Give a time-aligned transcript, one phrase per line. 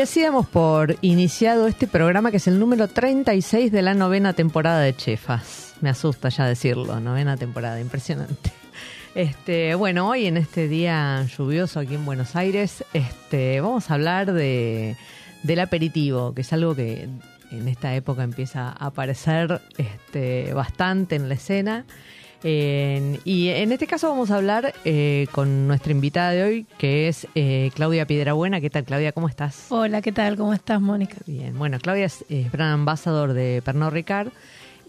[0.00, 4.32] Y así damos por iniciado este programa que es el número 36 de la novena
[4.32, 5.74] temporada de Chefas.
[5.82, 8.50] Me asusta ya decirlo, novena temporada, impresionante.
[9.14, 14.32] Este, bueno, hoy en este día lluvioso aquí en Buenos Aires, este, vamos a hablar
[14.32, 14.96] de,
[15.42, 17.06] del aperitivo, que es algo que
[17.50, 21.84] en esta época empieza a aparecer este, bastante en la escena.
[22.42, 27.26] Y en este caso vamos a hablar eh, con nuestra invitada de hoy, que es
[27.34, 28.60] eh, Claudia Piedrabuena.
[28.60, 29.12] ¿Qué tal, Claudia?
[29.12, 29.66] ¿Cómo estás?
[29.68, 30.36] Hola, ¿qué tal?
[30.36, 31.16] ¿Cómo estás, Mónica?
[31.26, 34.28] Bien, bueno, Claudia es, es brand ambassador de Pernod Ricard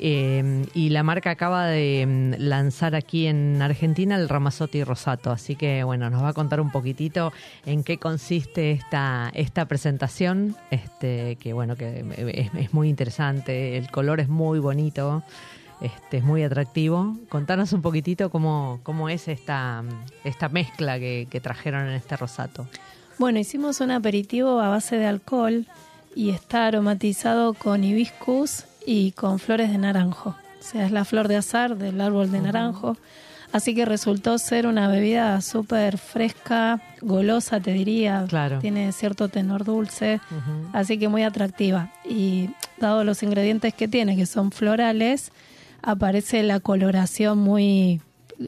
[0.03, 5.55] eh, y la marca acaba de mm, lanzar aquí en Argentina el Ramazotti Rosato, así
[5.55, 7.31] que bueno, nos va a contar un poquitito
[7.67, 13.91] en qué consiste esta, esta presentación, este, que bueno, que es, es muy interesante, el
[13.91, 15.23] color es muy bonito.
[15.81, 17.17] Este, es muy atractivo.
[17.29, 19.83] Contanos un poquitito cómo, cómo es esta,
[20.23, 22.67] esta mezcla que, que trajeron en este rosato.
[23.17, 25.65] Bueno, hicimos un aperitivo a base de alcohol
[26.15, 30.35] y está aromatizado con hibiscus y con flores de naranjo.
[30.59, 32.97] O sea, es la flor de azar del árbol de naranjo.
[33.51, 38.25] Así que resultó ser una bebida súper fresca, golosa, te diría.
[38.29, 38.59] Claro.
[38.59, 40.21] Tiene cierto tenor dulce.
[40.71, 41.91] Así que muy atractiva.
[42.05, 45.31] Y dado los ingredientes que tiene, que son florales,
[45.81, 48.01] aparece la coloración muy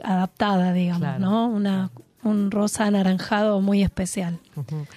[0.03, 1.19] adaptada, digamos, Claro.
[1.19, 1.47] ¿no?
[1.47, 1.91] Una,
[2.23, 4.39] un rosa anaranjado muy especial.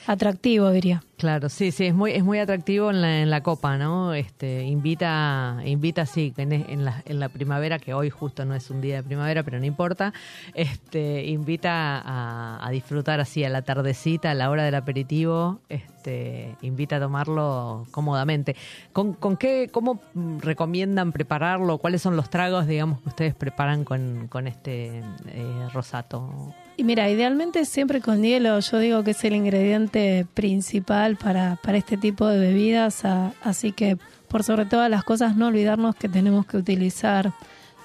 [0.07, 1.03] Atractivo, diría.
[1.17, 4.13] Claro, sí, sí, es muy, es muy atractivo en la, en la copa, ¿no?
[4.13, 8.71] Este, invita, invita sí, en, en la, en la primavera, que hoy justo no es
[8.71, 10.13] un día de primavera, pero no importa,
[10.53, 16.55] este, invita a, a disfrutar así a la tardecita, a la hora del aperitivo, este,
[16.61, 18.55] invita a tomarlo cómodamente.
[18.93, 20.01] ¿Con, con qué, cómo
[20.41, 21.79] recomiendan prepararlo?
[21.79, 24.99] ¿Cuáles son los tragos, digamos, que ustedes preparan con, con este
[25.29, 26.55] eh, rosato?
[26.79, 31.79] Y mira, idealmente siempre con hielo, yo digo que es el ingrediente principal para, para
[31.79, 33.97] este tipo de bebidas, a- así que
[34.29, 37.33] por sobre todas las cosas no olvidarnos que tenemos que utilizar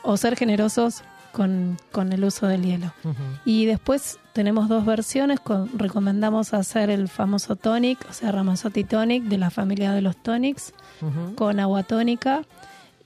[0.04, 2.92] o ser generosos con, con el uso del hielo.
[3.46, 9.24] Y después tenemos dos versiones, con- recomendamos hacer el famoso tonic, o sea, Ramazzotti Tonic
[9.24, 10.74] de la familia de los tonics,
[11.36, 12.42] con agua tónica,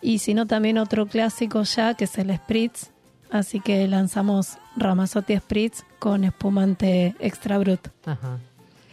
[0.02, 2.90] y si no también otro clásico ya, que es el Spritz,
[3.30, 7.88] así que lanzamos Ramazzotti Spritz con espumante extra brut.
[8.06, 8.40] Ajá.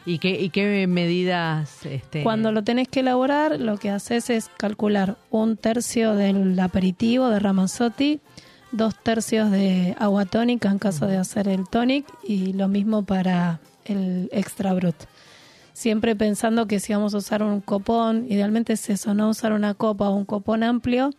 [0.04, 1.86] ¿Y qué, y qué medidas?
[1.86, 7.28] Este, Cuando lo tenés que elaborar, lo que haces es calcular un tercio del aperitivo
[7.28, 8.20] de Ramazzotti,
[8.72, 13.60] dos tercios de agua tónica en caso de hacer el tonic y lo mismo para
[13.84, 14.96] el extra brut.
[15.72, 19.74] Siempre pensando que si vamos a usar un copón, idealmente es eso, no usar una
[19.74, 21.10] copa o un copón amplio,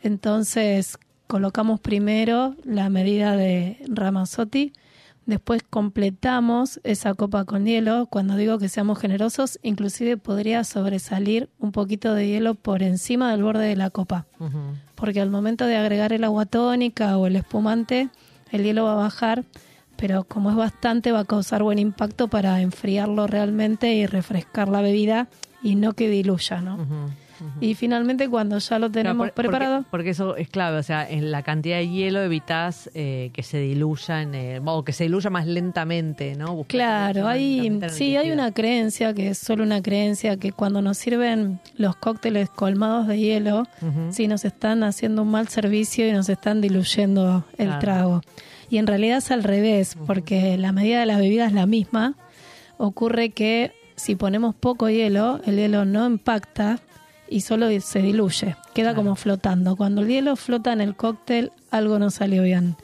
[0.00, 0.98] entonces
[1.32, 4.74] colocamos primero la medida de Ramazzotti,
[5.24, 8.04] después completamos esa copa con hielo.
[8.04, 13.44] Cuando digo que seamos generosos, inclusive podría sobresalir un poquito de hielo por encima del
[13.44, 14.26] borde de la copa,
[14.94, 18.10] porque al momento de agregar el agua tónica o el espumante,
[18.50, 19.44] el hielo va a bajar,
[19.96, 24.82] pero como es bastante va a causar buen impacto para enfriarlo realmente y refrescar la
[24.82, 25.28] bebida
[25.62, 26.76] y no que diluya, ¿no?
[27.60, 31.08] Y finalmente cuando ya lo tenemos por- preparado, Porque, porque eso es clave, o sea,
[31.08, 35.04] en la cantidad de hielo evitas eh, que se diluya, en el- o que se
[35.04, 36.54] diluya más lentamente, ¿no?
[36.54, 40.98] Buscas Claro, hay, sí, hay una creencia que es solo una creencia que cuando nos
[40.98, 43.66] sirven los cócteles colmados de hielo,
[44.10, 47.80] sí nos están haciendo un mal servicio y nos están diluyendo el Claro.
[47.80, 48.20] trago.
[48.70, 52.14] Y en realidad es al revés, porque la medida de la bebida es la misma.
[52.78, 56.80] Ocurre que si ponemos poco hielo, el hielo no impacta
[57.32, 59.74] y solo se diluye, queda como flotando.
[59.74, 62.76] Cuando el hielo flota en el cóctel, algo no salió bien.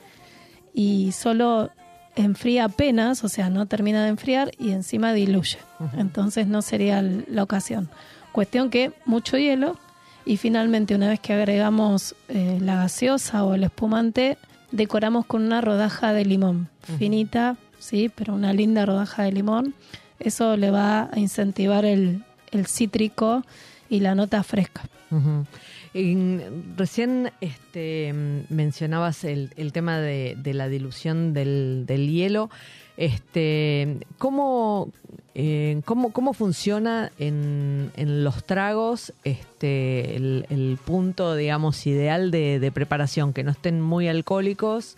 [0.73, 1.71] y solo
[2.17, 5.59] enfría apenas, o sea, no termina de enfriar y encima diluye.
[5.97, 7.89] Entonces no sería la ocasión.
[8.33, 9.77] Cuestión que mucho hielo
[10.25, 14.37] y finalmente una vez que agregamos eh, la gaseosa o el espumante,
[14.73, 16.69] decoramos con una rodaja de limón,
[16.99, 19.75] finita, sí, pero una linda rodaja de limón.
[20.19, 23.45] Eso le va a incentivar el, el cítrico
[23.89, 24.89] y la nota fresca.
[25.95, 32.51] En- recién este, mm, mencionabas el, el tema de, de la dilución del, del hielo.
[32.97, 34.91] Este, ¿cómo,
[35.35, 42.59] eh, cómo, cómo funciona en, en los tragos este, el, el punto, digamos, ideal de,
[42.59, 43.33] de preparación?
[43.33, 44.97] Que no estén muy alcohólicos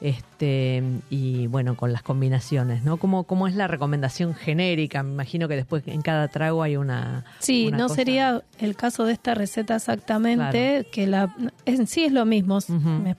[0.00, 2.96] este, y bueno, con las combinaciones, ¿no?
[2.98, 5.02] ¿Cómo, ¿Cómo es la recomendación genérica?
[5.02, 7.24] Me imagino que después en cada trago hay una...
[7.40, 11.34] Sí, una no cosa- sería el caso de esta receta exactamente, que la
[11.66, 13.16] en sí es lo mismo, me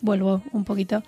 [0.00, 1.02] vuelvo un poquito.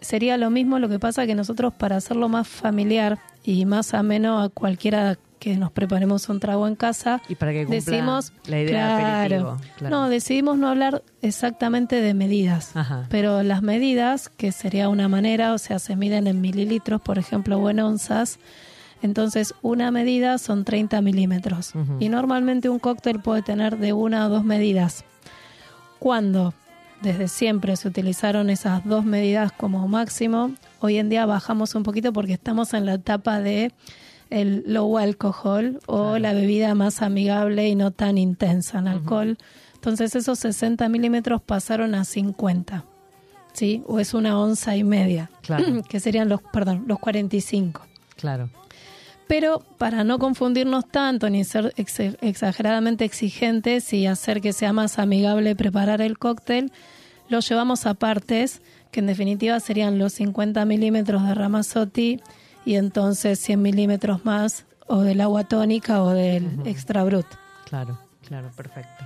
[0.00, 4.40] Sería lo mismo, lo que pasa que nosotros para hacerlo más familiar y más ameno
[4.40, 8.96] a cualquiera que nos preparemos un trago en casa, Y para que decimos la idea
[8.96, 9.56] de aperitivo.
[9.76, 9.96] Claro.
[9.96, 13.06] No, decidimos no hablar exactamente de medidas, Ajá.
[13.10, 17.58] pero las medidas, que sería una manera, o sea, se miden en mililitros, por ejemplo,
[17.58, 18.40] o en onzas,
[19.02, 21.74] entonces una medida son 30 milímetros.
[22.00, 25.04] Y normalmente un cóctel puede tener de una a dos medidas.
[26.00, 26.54] Cuando
[27.02, 30.50] desde siempre se utilizaron esas dos medidas como máximo,
[30.80, 33.70] hoy en día bajamos un poquito porque estamos en la etapa de
[34.30, 36.18] el low alcohol o Claro.
[36.18, 39.38] la bebida más amigable y no tan intensa en alcohol.
[39.74, 42.84] Entonces esos 60 milímetros pasaron a 50,
[43.52, 43.82] ¿sí?
[43.86, 45.64] O es una onza y media, Claro.
[45.88, 47.82] que serían los, perdón, los 45.
[48.16, 48.48] Claro.
[49.28, 54.98] Pero para no confundirnos tanto ni ser ex- exageradamente exigentes y hacer que sea más
[55.00, 56.70] amigable preparar el cóctel,
[57.28, 58.62] lo llevamos a partes,
[58.92, 62.20] que en definitiva serían los 50 milímetros de Ramazzotti
[62.66, 67.26] y entonces 100 milímetros más o del agua tónica o del extra brut.
[67.64, 67.98] Claro,
[68.28, 69.04] claro, perfecto.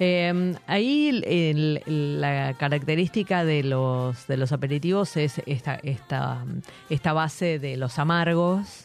[0.00, 1.24] Eh, ahí el-
[1.86, 6.44] el- la característica de los de los aperitivos es esta esta
[6.90, 8.84] esta base de los amargos.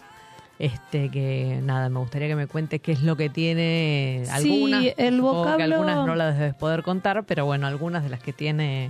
[0.59, 4.85] Este que nada, me gustaría que me cuentes qué es lo que tiene Sí, algunas.
[4.97, 8.21] el supongo que vocablo- algunas no las debes poder contar, pero bueno, algunas de las
[8.21, 8.89] que tiene.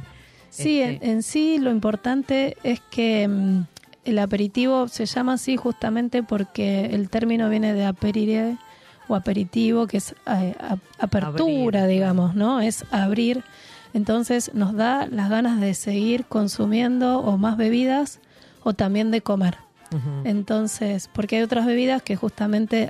[0.50, 3.64] Sí, este, en, en sí lo importante es que mm,
[4.06, 8.58] el aperitivo se llama así justamente porque el término viene de aperire
[9.08, 12.62] o aperitivo, que es eh, a- apertura, Abrir, digamos, ¿no?
[12.62, 13.44] Es abrir.
[13.94, 18.20] Entonces nos da las ganas de seguir consumiendo o más bebidas
[18.64, 19.58] o también de comer.
[20.24, 22.90] Entonces, porque hay otras bebidas que justamente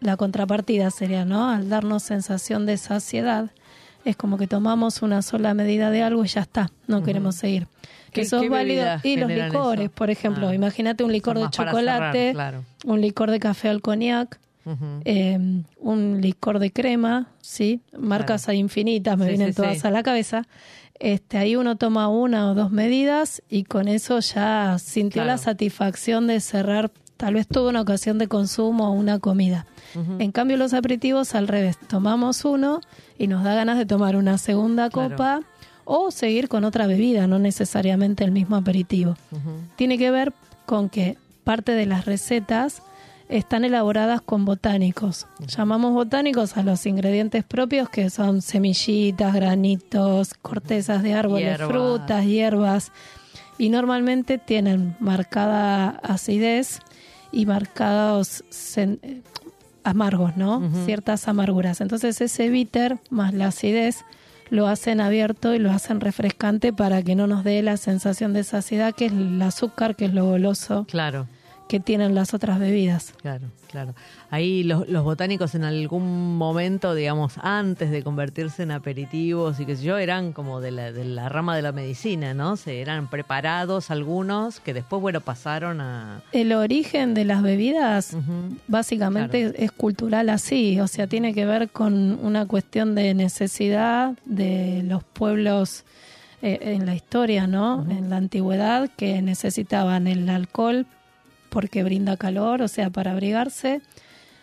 [0.00, 1.48] la contrapartida sería, ¿no?
[1.48, 3.50] Al darnos sensación de saciedad,
[4.04, 7.66] es como que tomamos una sola medida de algo y ya está, no queremos seguir.
[8.14, 8.84] ¿Qué- eso qué es válido.
[9.02, 9.94] Y los licores, eso?
[9.94, 10.54] por ejemplo, Ah.
[10.54, 12.64] imagínate un licor de cerrar, chocolate, claro.
[12.84, 14.38] un licor de café al cognac,
[15.04, 15.38] eh,
[15.78, 17.80] un licor de crema, ¿sí?
[17.98, 18.58] Marcas Claro.
[18.58, 19.86] infinitas, me Sí, vienen sí, todas sí.
[19.86, 20.46] a la cabeza.
[21.00, 25.28] Este, ahí uno toma una o dos medidas y con eso ya sintió Claro.
[25.32, 29.66] la satisfacción de cerrar tal vez toda una ocasión de consumo o una comida.
[30.18, 32.80] En cambio los aperitivos al revés, tomamos uno
[33.16, 35.10] y nos da ganas de tomar una segunda Claro.
[35.10, 35.40] copa
[35.84, 39.16] o seguir con otra bebida, no necesariamente el mismo aperitivo
[39.76, 40.32] tiene que ver
[40.66, 42.82] con que parte de las recetas
[43.28, 45.26] están elaboradas con botánicos.
[45.46, 52.92] Llamamos botánicos a los ingredientes propios que son semillitas, granitos, cortezas de árboles, frutas, hierbas.
[53.56, 56.80] Y normalmente tienen marcada acidez
[57.30, 58.44] y marcados
[58.76, 59.22] eh,
[59.84, 60.62] amargos, ¿no?
[60.84, 61.80] Ciertas amarguras.
[61.80, 64.04] Entonces ese bitter más la acidez
[64.50, 68.44] lo hacen abierto y lo hacen refrescante para que no nos dé la sensación de
[68.44, 71.26] saciedad que es el azúcar, que es lo goloso Claro.
[71.74, 73.14] Que tienen las otras bebidas.
[73.20, 73.96] Claro, claro.
[74.30, 79.74] Ahí los, los botánicos en algún momento, digamos, antes de convertirse en aperitivos y qué
[79.74, 82.56] sé yo, eran como de la, de la rama de la medicina, ¿no?
[82.56, 86.22] Se eran preparados algunos que después, bueno, pasaron a...
[86.30, 88.16] El origen de las bebidas
[88.68, 94.84] básicamente es cultural así, o sea, tiene que ver con una cuestión de necesidad de
[94.84, 95.82] los pueblos
[96.40, 97.84] eh, en la historia, ¿no?
[97.90, 100.86] En la antigüedad que necesitaban el alcohol
[101.54, 103.80] porque brinda calor, o sea, para abrigarse.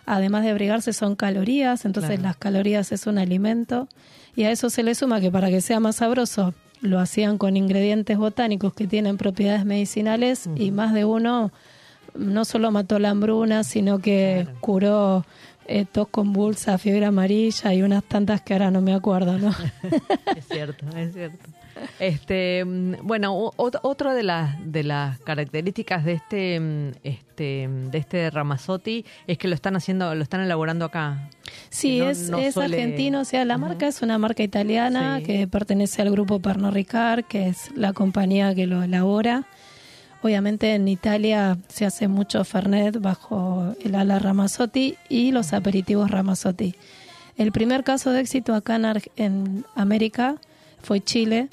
[0.07, 2.23] Además de abrigarse son calorías, entonces Claro.
[2.23, 3.87] las calorías es un alimento
[4.35, 7.55] y a eso se le suma que para que sea más sabroso lo hacían con
[7.55, 11.51] ingredientes botánicos que tienen propiedades medicinales y más de uno
[12.15, 14.59] no solo mató la hambruna, sino que Claro.
[14.61, 15.25] curó
[15.67, 19.49] eh, tos convulsa, fiebre amarilla y unas tantas que ahora no me acuerdo, ¿no?
[20.35, 21.45] es cierto, es cierto.
[21.99, 28.29] Este, mm, bueno, otra de las de las características de este mm, este de este
[28.29, 31.29] Ramazzotti es que lo están haciendo, lo están elaborando acá.
[31.69, 35.17] Sí, No- es, no es suele- argentino, o sea, la marca es una marca italiana
[35.19, 35.23] Sí.
[35.25, 39.45] que pertenece al grupo Pernod Ricard, que es la compañía que lo elabora.
[40.23, 46.75] Obviamente en Italia se hace mucho Fernet bajo el ala Ramazzotti y los aperitivos Ramazzotti.
[47.37, 50.35] El primer caso de éxito acá en, Ar- en América
[50.83, 51.49] fue Chile,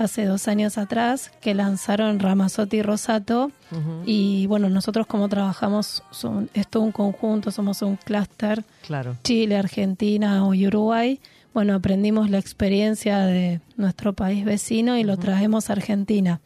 [0.00, 3.52] hace dos años atrás, que lanzaron Ramazzotti Rosato.
[3.70, 9.16] Ujú, Y bueno, nosotros como trabajamos, son, es todo un conjunto, somos un clúster Claro.
[9.22, 11.20] Chile, Argentina o Uruguay,
[11.52, 16.40] bueno, aprendimos la experiencia de nuestro país vecino y lo traemos a Argentina.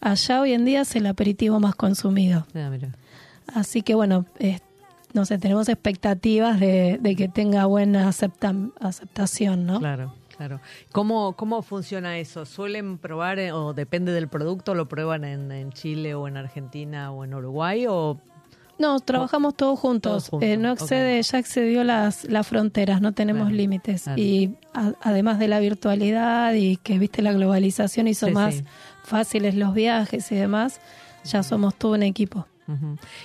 [0.00, 2.46] Allá hoy en día es el aperitivo más consumido.
[2.54, 2.90] Mira.
[3.54, 4.26] Así que bueno,
[5.14, 9.78] no sé, tenemos expectativas de, de que tenga buena acepta- aceptación, ¿no?
[9.78, 10.60] Claro, claro.
[10.92, 12.46] ¿Cómo, ¿Cómo funciona eso?
[12.46, 17.10] ¿Suelen probar eh, o depende del producto, lo prueban en, en Chile o en Argentina
[17.12, 18.18] o en Uruguay o
[18.78, 20.10] No, trabajamos todos juntos.
[20.12, 24.04] Todos juntos, Eh, no excede, ya excedió las, las fronteras, no tenemos Claro, límites.
[24.04, 24.22] claro.
[24.22, 28.64] Y a- además de la virtualidad y que viste la globalización hizo Sí, más sí.
[29.02, 30.80] fáciles los viajes y demás,
[31.24, 32.46] ya somos todo un equipo.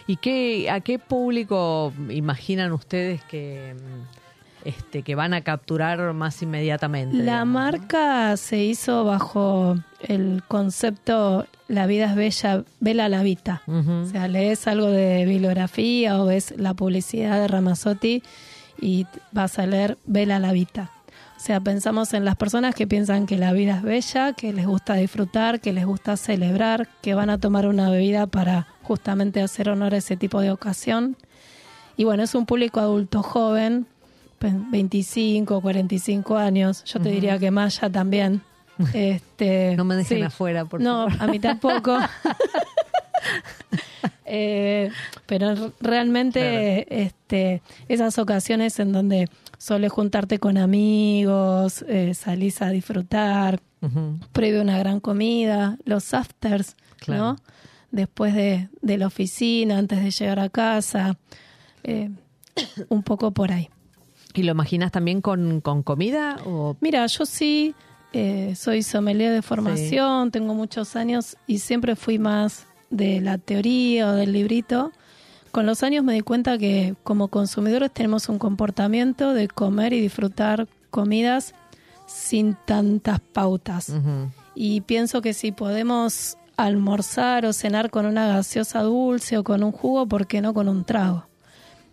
[0.08, 3.75] ¿Y qué, a qué público imaginan ustedes que,
[4.65, 7.17] este, que van a capturar más inmediatamente?
[7.17, 7.60] La digamos, ¿no?
[7.60, 13.22] marca se hizo bajo el concepto La vida es bella, vela la.
[13.22, 13.91] Ujú.
[13.91, 18.24] O sea, lees algo de bibliografía o ves la publicidad de Ramazzotti
[18.79, 20.91] y vas a leer Vela la Vita.
[21.38, 24.65] O sea, pensamos en las personas que piensan que la vida es bella, que les
[24.65, 29.70] gusta disfrutar, que les gusta celebrar, que van a tomar una bebida para justamente hacer
[29.70, 31.17] honor a ese tipo de ocasión.
[31.98, 33.88] Y bueno, es un público adulto joven,
[34.52, 36.84] 25, 45 años.
[36.86, 38.42] Yo te diría que Maya también.
[38.94, 40.24] Este, No me dejen sí.
[40.24, 41.24] afuera, por No, favor.
[41.24, 41.98] a mí tampoco.
[44.26, 44.90] Eh,
[45.26, 53.62] pero realmente este, esas ocasiones en donde suele juntarte con amigos, eh, salís a disfrutar,
[53.82, 54.18] Ujú.
[54.32, 57.22] previo una gran comida, los afters, Claro.
[57.24, 57.36] ¿no?
[57.92, 61.18] Después de, de la oficina, antes de llegar a casa,
[61.84, 62.10] eh,
[62.90, 63.70] un poco por ahí.
[64.34, 66.38] ¿Y lo imaginas también con, con comida?
[66.46, 66.75] O...
[66.82, 67.75] Mira, yo sí
[68.13, 74.10] eh, soy sommelier de formación, tengo muchos años y siempre fui más de la teoría
[74.10, 74.92] o del librito.
[75.52, 80.02] Con los años me di cuenta que como consumidores tenemos un comportamiento de comer y
[80.02, 81.54] disfrutar comidas
[82.06, 83.94] sin tantas pautas.
[84.56, 89.72] Y pienso que si podemos almorzar o cenar con una gaseosa dulce o con un
[89.72, 91.28] jugo, ¿por qué no con un trago?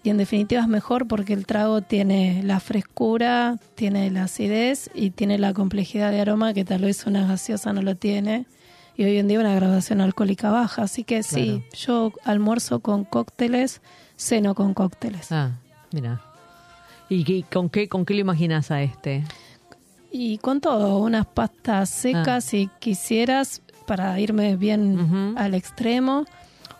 [0.02, 5.10] Y en definitiva es mejor porque el trago tiene la frescura, tiene la acidez y
[5.10, 8.46] tiene la complejidad de aroma que tal vez una gaseosa no lo tiene.
[8.96, 10.82] Y hoy en día una graduación alcohólica baja.
[10.84, 13.82] Así que sí, yo almuerzo con cócteles,
[14.16, 15.30] ceno con cócteles.
[15.32, 15.52] Ah,
[15.92, 16.20] mira.
[17.10, 19.24] ¿Y qué- con qué con qué lo imaginas a este?
[20.12, 26.24] Y con todo, unas pastas secas si quisieras para irme bien al extremo.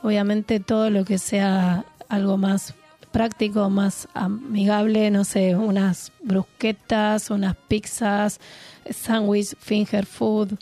[0.03, 2.75] Obviamente todo lo que sea algo más
[3.13, 8.39] práctico, más amigable, no sé, unas brusquetas, unas pizzas,
[8.91, 10.53] sándwich, finger food,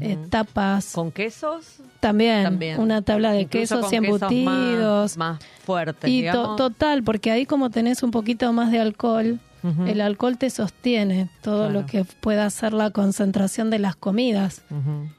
[0.00, 0.92] eh, tapas.
[0.92, 1.76] ¿Con quesos?
[2.00, 2.78] también, También.
[2.80, 5.16] una tabla de Incluso quesos y embutidos.
[5.16, 9.40] Más, más fuertes, y to- total, porque ahí como tenés un poquito más de alcohol,
[9.88, 11.80] el alcohol te sostiene todo Claro.
[11.80, 14.62] lo que pueda ser la concentración de las comidas.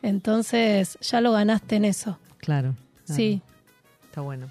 [0.02, 2.18] Entonces ya lo ganaste en eso.
[2.38, 2.74] Claro.
[3.06, 3.16] claro.
[3.18, 3.42] Sí.
[4.06, 4.48] Está bueno.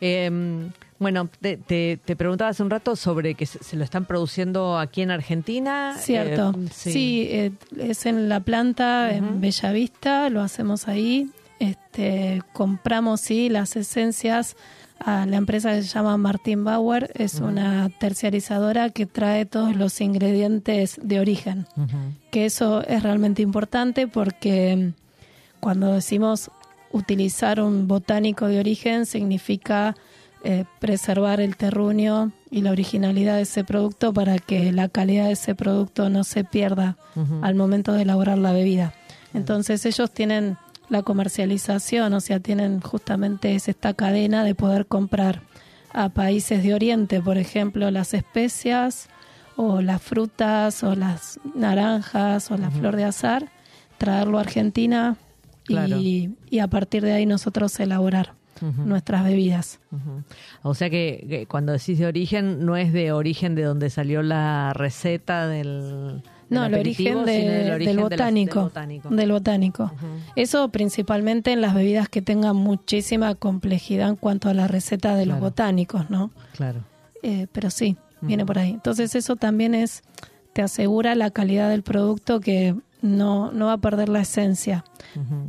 [0.00, 4.04] Eh, bueno, te, te, te preguntaba hace un rato sobre que se, se lo están
[4.06, 5.94] produciendo aquí en Argentina.
[5.98, 6.54] Cierto.
[6.56, 9.16] Eh, sí, eh, es en la planta, Ujú.
[9.18, 11.28] en Bellavista, lo hacemos ahí.
[11.58, 14.56] Este, compramos, sí, las esencias
[14.98, 17.10] a la empresa que se llama Martin Bauer.
[17.14, 21.66] Es una terciarizadora que trae todos los ingredientes de origen.
[22.30, 26.50] Que eso es realmente importante porque mm, cuando decimos
[26.92, 29.94] utilizar un botánico de origen significa
[30.48, 35.32] eh, preservar el terruño y la originalidad de ese producto para que la calidad de
[35.32, 36.96] ese producto no se pierda
[37.42, 38.94] al momento de elaborar la bebida.
[39.34, 40.56] Entonces ellos tienen
[40.88, 45.42] la comercialización, o sea, tienen justamente es esta cadena de poder comprar
[45.92, 49.08] a países de Oriente, por ejemplo, las especias
[49.56, 53.50] o las frutas o las naranjas o la flor de azar,
[53.98, 55.16] traerlo a Argentina
[55.64, 55.96] Claro.
[55.98, 58.34] y, y a partir de ahí nosotros elaborar.
[58.62, 59.80] Nuestras bebidas.
[60.62, 64.22] O sea que, que cuando decís de origen, no es de origen de donde salió
[64.22, 66.22] la receta del.
[66.48, 68.70] No, del el origen, de- del origen del, de las- botánico,
[69.10, 69.92] del botánico.
[70.36, 75.26] Eso principalmente en las bebidas que tengan muchísima complejidad en cuanto a la receta de
[75.26, 76.30] los botánicos, ¿no?
[76.56, 76.80] Claro.
[77.22, 78.70] Eh, pero sí, viene por ahí.
[78.70, 80.02] Entonces eso también es,
[80.52, 84.84] te asegura la calidad del producto que no, no va a perder la esencia,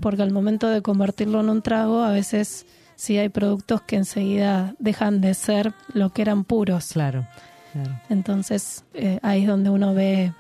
[0.02, 2.66] porque al momento de convertirlo en un trago, a veces
[2.98, 6.90] sí hay productos que enseguida dejan de ser lo que eran puros.
[6.92, 7.26] Claro.
[7.72, 7.92] Claro.
[8.10, 10.34] Entonces eh, ahí es donde uno ve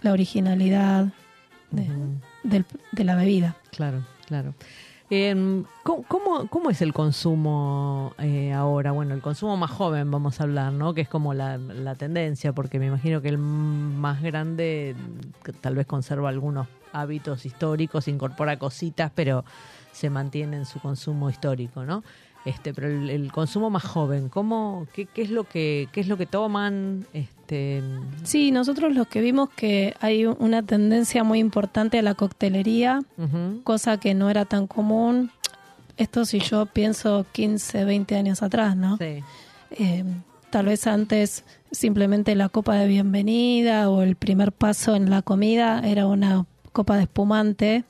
[0.00, 1.08] la originalidad
[1.70, 1.86] de,
[2.44, 3.56] del- de la bebida.
[3.70, 4.54] Claro, claro.
[5.10, 8.92] Em, ¿cómo, cómo, cómo es el consumo eh, ahora?
[8.92, 10.94] Bueno, el consumo más joven, vamos a hablar, ¿no?
[10.94, 14.96] Que es como la, la tendencia, porque me imagino que el más grande
[15.42, 19.44] que tal vez conserva algunos hábitos históricos, incorpora cositas, pero
[19.94, 22.02] se mantiene en su consumo histórico, ¿no?
[22.44, 26.08] Este, pero el, el consumo más joven, ¿cómo, qué, qué es lo que, qué es
[26.08, 27.06] lo que toman?
[27.14, 27.82] Este,
[28.22, 33.00] Sí, nosotros los que vimos que hay una tendencia muy importante a la coctelería,
[33.62, 35.30] cosa que no era tan común.
[35.96, 38.98] Esto si yo pienso 15, 20 años atrás, ¿no?
[38.98, 39.22] sí,
[39.70, 40.04] Eh,
[40.50, 45.80] tal vez antes simplemente la copa de bienvenida o el primer paso en la comida
[45.80, 47.84] era una copa de espumante,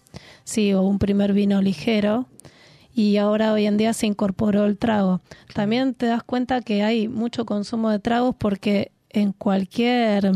[0.44, 2.26] sí, o un primer vino ligero.
[2.94, 5.20] Y ahora hoy en día se incorporó el trago.
[5.52, 10.30] También te das cuenta que hay mucho consumo de tragos porque en cualquier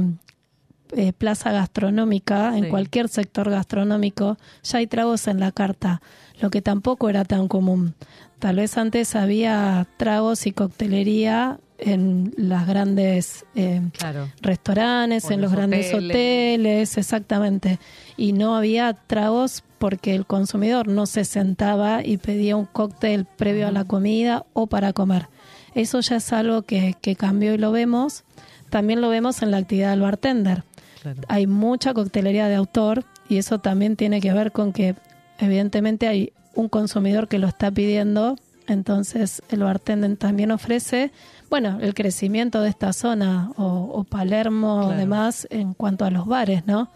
[0.91, 6.03] eh, plaza gastronómica, en cualquier sector gastronómico, ya hay tragos en la carta,
[6.41, 7.95] lo que tampoco era tan común.
[8.41, 14.29] Tal vez antes había tragos y coctelería en las grandes eh, claro.
[14.43, 16.11] restaurantes, O en los los grandes hoteles.
[16.11, 17.79] hoteles, exactamente.
[18.17, 23.69] Y no había tragos porque el consumidor no se sentaba y pedía un cóctel previo
[23.69, 25.29] a la comida o para comer.
[25.75, 28.25] Eso ya es algo que, que cambió y lo vemos.
[28.71, 30.65] También lo vemos en la actividad del bartender.
[31.01, 31.21] claro.
[31.29, 34.97] Hay mucha coctelería de autor y eso también tiene que ver con que
[35.39, 41.13] evidentemente hay un consumidor que lo está pidiendo, entonces el bartender también ofrece,
[41.51, 44.99] bueno, el crecimiento de esta zona o, o Palermo Claro.
[44.99, 46.91] demás en cuanto a los bares, ¿no?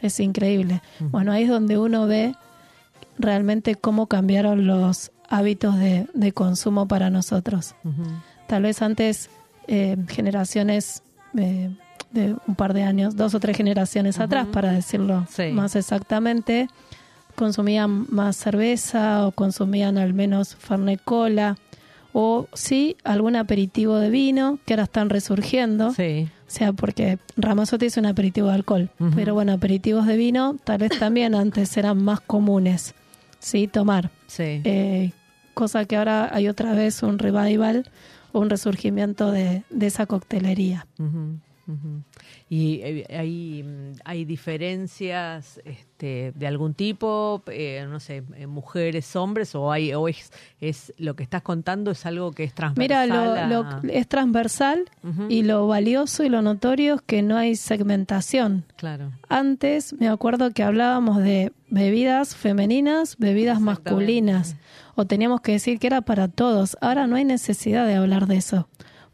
[0.00, 0.80] Es increíble.
[1.00, 2.34] Bueno, ahí es donde uno ve
[3.18, 7.74] realmente cómo cambiaron los hábitos de, de consumo para nosotros.
[8.46, 9.28] Tal vez antes
[9.66, 11.02] eh, generaciones
[11.36, 11.70] eh,
[12.12, 15.50] de un par de años, dos o tres generaciones atrás, para decirlo Sí.
[15.52, 16.68] más exactamente,
[17.34, 21.56] consumían más cerveza o consumían al menos Fernet Cola
[22.12, 25.92] o sí algún aperitivo de vino que ahora están resurgiendo.
[25.92, 26.28] Sí.
[26.46, 30.78] O sea, porque Ramazotti es un aperitivo de alcohol, pero bueno, aperitivos de vino tal
[30.78, 32.94] vez también antes eran más comunes,
[33.38, 33.68] ¿sí?
[33.68, 34.10] Tomar.
[34.28, 34.62] Sí.
[34.64, 35.12] Eh,
[35.52, 37.90] cosa que ahora hay otra vez un revival,
[38.32, 40.86] un resurgimiento de, de esa coctelería.
[41.68, 42.02] Ujú.
[42.48, 47.42] ¿Y eh, hay, mm, hay diferencias este, de algún tipo?
[47.48, 51.90] Eh, no sé, eh, mujeres, hombres, o hay o es, es lo que estás contando
[51.90, 53.48] es algo que es Mira, transversal.
[53.50, 54.90] lo, a- lo- es transversal
[55.28, 58.64] y lo valioso y lo notorio es que no hay segmentación.
[58.76, 59.12] Claro.
[59.28, 64.56] Antes me acuerdo que hablábamos de bebidas femeninas, bebidas masculinas,
[64.94, 66.76] o teníamos que decir que era para todos.
[66.80, 68.68] Ahora no hay necesidad de hablar de eso,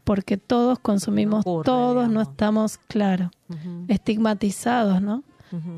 [0.05, 3.31] porque todos consumimos, No ocurre, todos no estamos, claro,
[3.89, 5.23] estigmatizados, ¿no?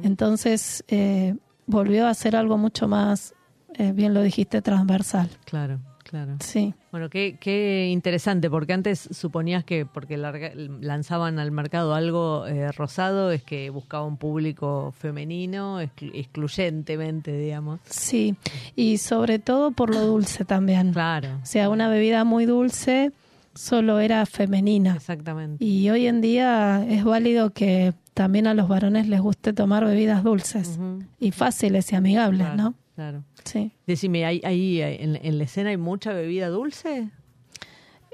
[0.03, 1.35] Entonces eh,
[1.67, 3.33] volvió a ser algo mucho más,
[3.75, 5.29] eh, bien lo dijiste, transversal.
[5.45, 6.37] Claro, claro.
[6.39, 12.47] Sí, Bueno, qué, qué interesante, porque antes suponías que porque larga- lanzaban al mercado algo
[12.47, 17.79] eh, rosado es que buscaba un público femenino exclu- excluyentemente, digamos.
[17.85, 18.35] sí.
[18.75, 20.91] Y sobre todo por lo dulce también.
[20.93, 23.11] Claro, O sea, una bebida muy dulce
[23.58, 24.96] solo era femenina.
[24.96, 25.63] exactamente.
[25.63, 30.24] Y hoy en día es válido que también a los varones les guste tomar bebidas
[30.24, 30.80] dulces
[31.20, 32.74] y fáciles y amigables, Claro, ¿no?
[32.96, 33.24] Claro.
[33.43, 33.72] Sí.
[33.86, 37.10] Decime, ¿hay, hay, en, en la escena hay mucha bebida dulce?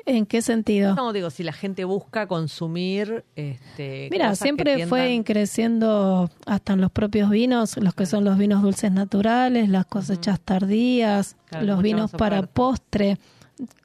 [0.05, 0.95] ¿En qué sentido?
[0.95, 3.23] No, digo, si la gente busca consumir.
[3.37, 8.25] Este, Mira, cosas que siempre fue creciendo hasta en los propios vinos, los que son
[8.25, 13.17] los vinos dulces naturales, las cosechas tardías, Claro, los vinos para postre,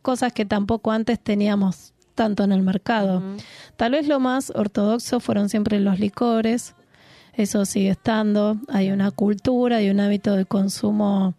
[0.02, 3.22] cosas que tampoco antes teníamos tanto en el mercado.
[3.76, 6.74] Tal vez lo más ortodoxo fueron siempre los licores,
[7.35, 11.35] eso sigue estando, hay una cultura y un hábito de consumo,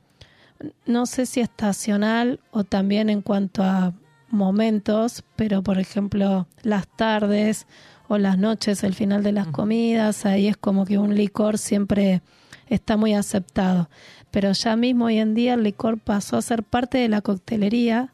[0.86, 3.94] no sé si estacional o también en cuanto a
[4.30, 7.68] momentos, pero por ejemplo las tardes
[8.08, 12.22] o las noches, el final de las comidas, ahí es como que un licor siempre
[12.68, 13.90] está muy aceptado.
[14.32, 18.14] Pero ya mismo hoy en día el licor pasó a ser parte de la coctelería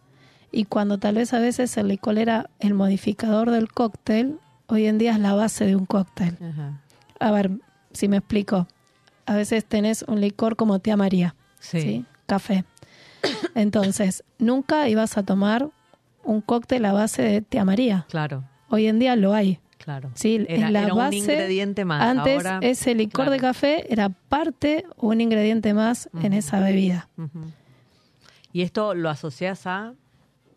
[0.52, 4.98] Y cuando tal vez a veces el licor era el modificador del cóctel, hoy en
[4.98, 6.38] día es la base de un cóctel.
[6.42, 6.82] Ajá.
[7.20, 7.52] A ver,
[7.92, 8.68] si me explico.
[9.26, 11.82] A veces tenés un licor como tía María, Sí.
[11.82, 12.06] ¿sí?
[12.28, 12.64] Café.
[13.56, 15.70] Entonces, nunca ibas a tomar
[16.24, 18.06] un cóctel a base de tía María.
[18.10, 19.60] Claro, Hoy en día lo hay.
[19.78, 20.10] claro.
[20.16, 22.02] Sí, Era, en la era un base, ingrediente más.
[22.02, 27.08] Antes Ahora, ese licor de café era parte o un ingrediente más en esa bebida.
[28.52, 29.94] Y esto lo asocias a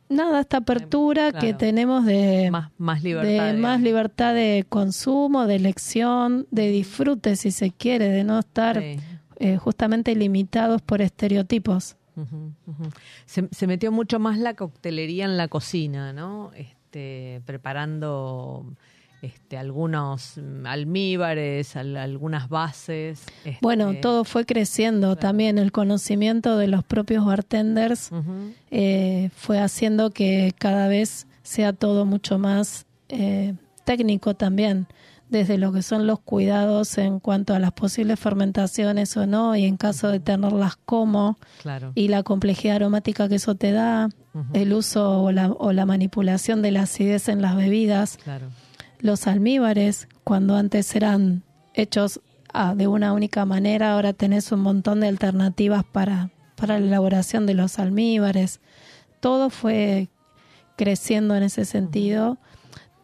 [0.09, 3.53] Nada, esta apertura que tenemos de más, más libertad.
[3.53, 8.81] de más libertad de consumo, de elección, de disfrute, si se quiere, de no estar
[8.81, 8.97] Sí.
[9.40, 11.97] eh, justamente limitados por estereotipos.
[13.27, 16.51] Se, se metió mucho más la coctelería en la cocina, ¿no?
[16.57, 18.64] Este, preparando
[19.22, 23.22] este, algunos mm, almíbares, al- algunas bases.
[23.44, 28.11] este, Bueno, todo fue creciendo también, el conocimiento de los propios bartenders
[28.70, 33.54] eh, fue haciendo que cada vez sea todo mucho más eh,
[33.85, 34.87] técnico también,
[35.31, 39.64] desde lo que son los cuidados en cuanto a las posibles fermentaciones o no, y
[39.64, 41.92] en caso de tenerlas como, Claro.
[41.94, 44.09] y la complejidad aromática que eso te da,
[44.52, 48.46] el uso o la, o la manipulación de la acidez en las bebidas, Claro.
[49.01, 51.43] Los almíbares, cuando antes eran
[51.75, 52.21] hechos
[52.53, 57.47] ah, de una única manera, ahora tenés un montón de alternativas para, para la elaboración
[57.47, 58.61] de los almíbares.
[59.21, 60.09] Todo fue
[60.77, 62.39] creciendo en ese sentido.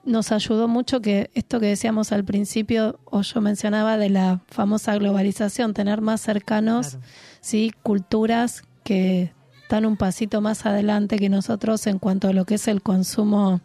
[0.05, 4.95] Nos ayudó mucho que esto que decíamos al principio, o yo mencionaba de la famosa
[4.97, 7.05] globalización, tener más cercanos Claro.
[7.41, 12.57] sí, culturas que están un pasito más adelante que nosotros en cuanto a lo que
[12.57, 13.61] es el consumo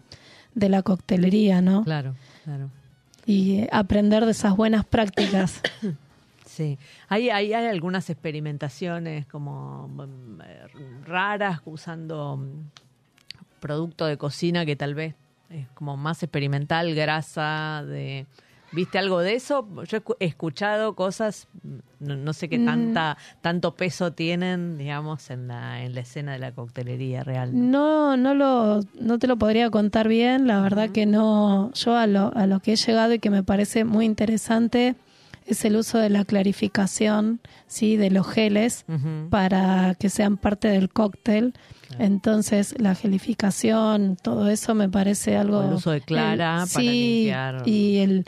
[0.53, 1.83] de la coctelería, ¿no?
[1.83, 2.69] Claro, claro.
[3.25, 5.61] Y eh, aprender de esas buenas prácticas.
[6.45, 10.67] Sí, hay, hay, hay algunas experimentaciones como mm, eh,
[11.05, 15.15] raras usando mm, producto de cocina que tal vez
[15.49, 18.25] es como más experimental, grasa, de...
[18.71, 19.67] ¿Viste algo de eso?
[19.87, 21.47] Yo he escu- he escuchado cosas,
[21.99, 22.65] no, no sé qué Mm.
[22.65, 27.49] tanta, tanto peso tienen, digamos, en la, en la escena de la coctelería real.
[27.71, 30.45] No, no lo, no te lo podría contar bien.
[30.47, 31.71] La verdad que no.
[31.73, 34.95] Yo a lo, a lo que he llegado y que me parece muy interesante
[35.47, 38.85] es el uso de la clarificación, sí, de los geles
[39.31, 41.53] para que sean parte del cóctel.
[41.87, 42.03] Claro.
[42.05, 45.57] Entonces, la gelificación, todo eso me parece algo.
[45.59, 47.63] O el uso de clara para sí, limpiar.
[47.67, 48.25] Y el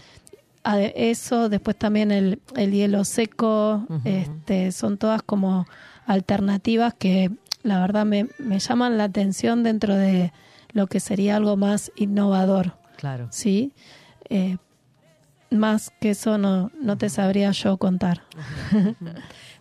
[0.63, 5.65] eso, después también el, el hielo seco, este, son todas como
[6.05, 7.31] alternativas que
[7.63, 10.31] la verdad me, me llaman la atención dentro de
[10.73, 13.27] lo que sería algo más innovador, Claro.
[13.31, 13.71] ¿sí?
[14.29, 14.57] Eh,
[15.49, 18.21] más que eso no, no te sabría yo contar.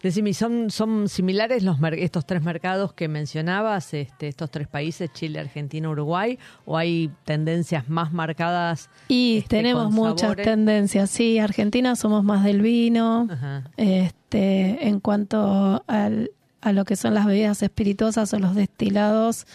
[0.02, 5.40] Decime, ¿son, son similares los estos tres mercados que mencionabas, este, estos tres países, Chile,
[5.40, 8.88] Argentina, Uruguay, o hay tendencias más marcadas?
[9.08, 10.44] Y Este, tenemos muchas sabores.
[10.46, 16.30] tendencias, sí, Argentina somos más del vino, Ajá, este, en cuanto al-
[16.62, 19.46] a lo que son las bebidas espirituosas o los destilados,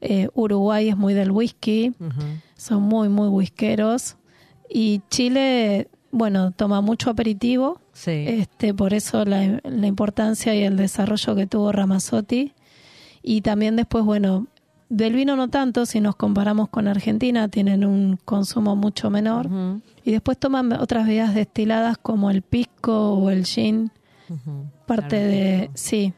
[0.00, 1.92] eh, Uruguay es muy del whisky,
[2.56, 4.16] son muy, muy whiskeros.
[4.68, 10.76] Y Chile, bueno, toma mucho aperitivo, Sí, este, por eso la, la importancia y el
[10.76, 12.54] desarrollo que tuvo Ramazzotti.
[13.22, 14.46] Y también después, bueno,
[14.90, 19.48] del vino no tanto, si nos comparamos con Argentina, tienen un consumo mucho menor.
[20.04, 23.92] Y después toman otras bebidas destiladas como el pisco o el gin,
[24.86, 26.12] parte claro, de, sí,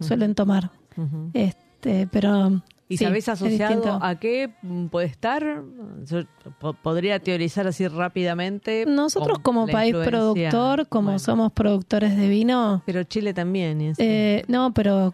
[0.00, 0.72] suelen tomar.
[1.34, 2.62] Este, pero
[2.94, 5.62] ¿Y sí, sabés asociado a qué mm, puede estar?
[6.06, 6.22] Yo
[6.58, 8.84] po- podría teorizar así rápidamente.
[8.86, 13.80] Nosotros como país influencia- productor, como bueno, somos productores de vino, Pero Chile también.
[13.80, 15.12] es- eh, no, pero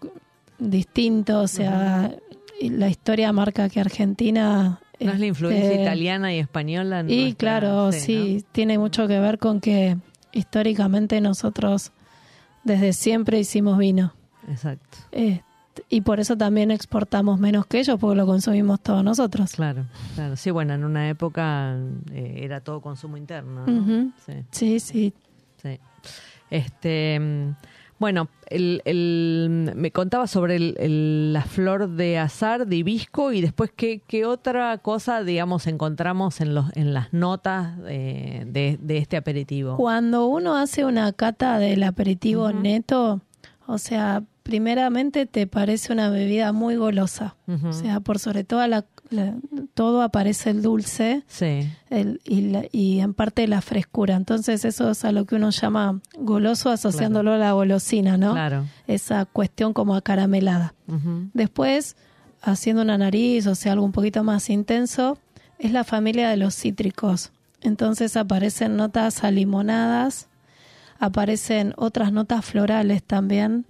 [0.58, 2.14] distinto, o sea,
[2.60, 4.80] la historia marca que Argentina...
[5.00, 7.00] ¿No es la influencia este, italiana y española?
[7.00, 9.96] en Y nuestra- claro, sí, tiene mucho que ver con que
[10.32, 11.92] históricamente nosotros
[12.64, 14.12] desde siempre hicimos vino.
[14.46, 14.52] ¿no?
[14.52, 14.98] Exacto.
[15.12, 15.42] Este,
[15.88, 19.52] y por eso también exportamos menos que ellos, porque lo consumimos todos nosotros.
[19.52, 20.36] Claro, claro.
[20.36, 21.76] Sí, bueno, en una época
[22.12, 23.64] eh, era todo consumo interno.
[24.26, 25.14] Sí, Sí, sí.
[25.62, 25.78] sí.
[26.50, 27.54] Este, mm,
[27.98, 33.70] bueno, el, el- me contaba sobre el- la flor de azar, de hibisco, y después
[33.76, 39.16] qué, qué otra cosa, digamos, encontramos en, los, en las notas eh, de, de este
[39.16, 39.76] aperitivo.
[39.76, 43.20] Cuando uno hace una cata del aperitivo neto,
[43.66, 47.36] o sea, primeramente te parece una bebida muy golosa.
[47.64, 49.36] O sea, por sobre todo la, la-
[49.74, 54.16] todo aparece el dulce sí, el, y, la- y en parte la frescura.
[54.16, 58.32] Entonces eso es a lo que uno llama goloso asociándolo a la golosina, ¿no?
[58.32, 58.66] claro.
[58.88, 60.74] Esa cuestión como acaramelada.
[61.32, 61.94] Después
[62.42, 65.16] haciendo una nariz, o sea, algo un poquito más intenso,
[65.60, 67.30] es la familia de los cítricos.
[67.62, 70.26] Entonces aparecen notas alimonadas,
[71.00, 73.64] aparecen otras notas florales también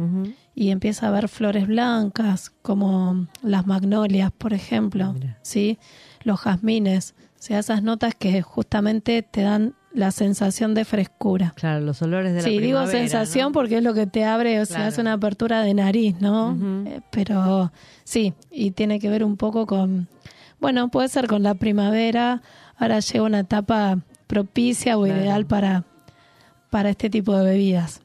[0.55, 5.38] y empieza a haber flores blancas como las magnolias, por ejemplo, Mira.
[5.43, 5.79] ¿sí?
[6.25, 11.53] Los jazmines, o sea, esas notas que justamente te dan la sensación de frescura.
[11.57, 13.53] Claro, los olores de la Sí, digo sensación ¿no?
[13.53, 16.57] porque es lo que te abre, o sea, es una apertura de nariz, ¿no?
[16.87, 17.73] Eh, pero
[18.05, 20.09] sí, y tiene que ver un poco con,
[20.61, 22.43] bueno, puede ser con la primavera,
[22.77, 25.21] ahora llega una etapa propicia o Claro.
[25.21, 25.85] ideal para,
[26.70, 28.00] para este tipo de bebidas.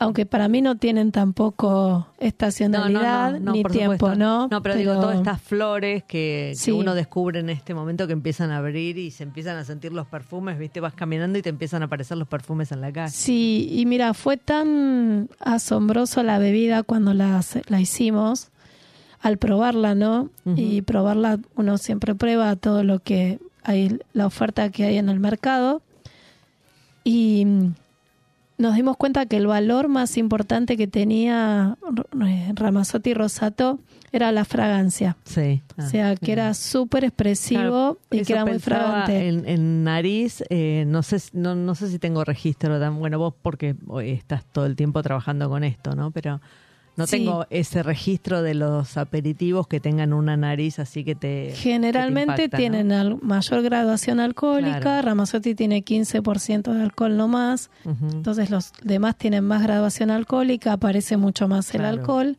[0.00, 4.14] Aunque para mí no tienen tampoco estacionalidad ni tiempo, supuesto.
[4.14, 4.46] ¿no?
[4.48, 8.52] No, pero, digo, todas estas flores que, que uno descubre en este momento que empiezan
[8.52, 10.78] a abrir y se empiezan a sentir los perfumes, ¿viste?
[10.78, 13.10] Vas caminando y te empiezan a aparecer los perfumes en la calle.
[13.10, 18.50] Sí, y mira, fue tan asombroso la bebida cuando la, la hicimos,
[19.20, 20.30] al probarla, ¿no?
[20.54, 25.18] Y probarla, uno siempre prueba todo lo que hay, la oferta que hay en el
[25.18, 25.82] mercado.
[27.04, 27.74] Y mm,
[28.58, 31.76] nos dimos cuenta que el valor más importante que tenía
[32.26, 33.78] eh, Ramazzotti Rosato
[34.10, 35.16] era la fragancia.
[35.24, 35.62] Sí.
[35.76, 39.28] o sea, que era súper expresivo Claro, y que era muy fragante.
[39.28, 43.18] En, en nariz, eh, no sé, si- no, no sé si tengo registro tan bueno
[43.18, 46.10] vos porque hoy estás todo el tiempo trabajando con esto, ¿no?
[46.10, 46.40] Pero
[46.98, 47.16] no Sí.
[47.18, 52.36] tengo ese registro de los aperitivos que tengan una nariz así que te Generalmente que
[52.36, 52.60] te impacta, ¿no?
[52.88, 55.06] tienen mayor graduación alcohólica, Claro.
[55.08, 61.16] Ramazzotti tiene 15% de alcohol no más, entonces los demás tienen más graduación alcohólica, aparece
[61.16, 62.36] mucho más el alcohol.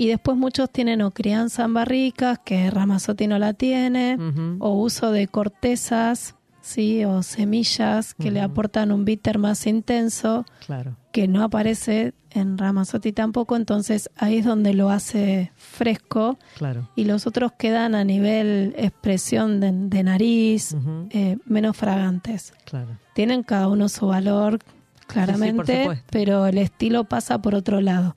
[0.00, 4.16] Y después muchos tienen o crianza en barricas, que Ramazzotti no la tiene,
[4.60, 10.96] o uso de cortezas, sí, o semillas que le aportan un bitter más intenso, Claro.
[11.18, 16.88] Que no aparece en Ramazzotti tampoco, entonces ahí es donde lo hace fresco Claro.
[16.94, 20.76] y los otros quedan a nivel expresión de, de nariz,
[21.10, 22.52] eh, menos fragantes.
[22.66, 22.96] Claro.
[23.16, 24.60] Tienen cada uno su valor,
[25.08, 28.14] claramente, pero el estilo pasa por otro lado.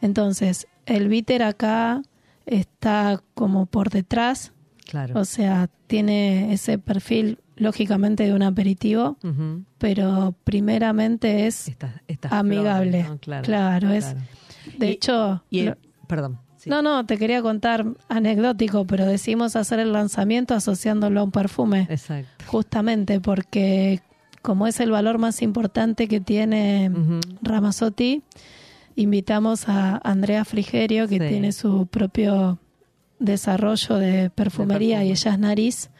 [0.00, 2.02] Entonces, el bitter acá
[2.44, 4.52] está como por detrás,
[4.84, 5.18] Claro.
[5.18, 9.16] o sea, tiene ese perfil lógicamente de un aperitivo,
[9.78, 11.70] pero primeramente es,
[12.30, 13.06] amigable.
[13.20, 13.44] Claro.
[13.44, 14.14] Claro, es-
[14.78, 15.42] de Y- hecho...
[15.50, 16.38] Y el- lo- perdón.
[16.56, 16.68] sí.
[16.70, 21.86] No, no, te quería contar anecdótico, pero decidimos hacer el lanzamiento asociándolo a un perfume,
[21.90, 22.44] Exacto.
[22.46, 24.00] justamente porque
[24.42, 27.20] como es el valor más importante que tiene Ujú.
[27.42, 28.22] Ramazzotti,
[28.94, 31.28] invitamos a Andrea Frigerio, que Sí.
[31.28, 32.58] tiene su propio
[33.18, 35.08] desarrollo de perfumería perfume.
[35.08, 35.90] y ella es nariz,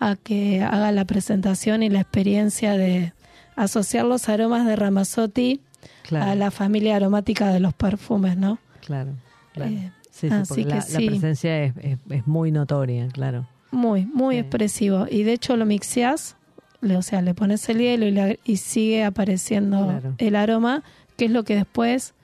[0.00, 3.12] a que haga la presentación y la experiencia de
[3.56, 5.60] asociar los aromas de Ramazzotti
[6.02, 6.30] Claro.
[6.30, 8.58] a la familia aromática de los perfumes, ¿no?
[8.84, 9.12] Claro.
[9.52, 9.70] claro.
[9.70, 11.06] Eh, sí, sí, así que la, la sí.
[11.06, 13.46] presencia es, es- es muy notoria, claro.
[13.70, 14.40] Muy, muy Sí.
[14.40, 15.06] expresivo.
[15.10, 16.36] Y de hecho lo mixeás,
[16.80, 20.14] le- o sea, le pones el hielo y, y sigue apareciendo Claro.
[20.18, 20.82] el aroma,
[21.16, 22.14] que es lo que después